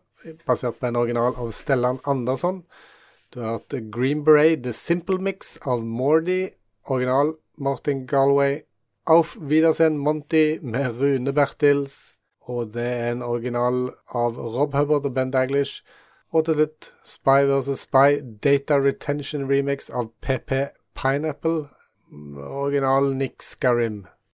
[0.47, 2.63] basert på en original av Stellan Andersson.
[3.33, 6.49] Du har hørt Green Beret, The Simple Mix av Mordy,
[6.89, 8.63] original Martin Galway.
[9.05, 15.13] Auf Wiedersehen Monty med Rune Bertils, og det er en original av Rob Hubbard og
[15.13, 15.83] Ben Daglish.
[16.33, 17.85] Og til slutt Spy vs.
[17.85, 21.69] Spy Data Retention Remix av PP Pineapple.
[22.11, 24.03] Original Nick Scarim.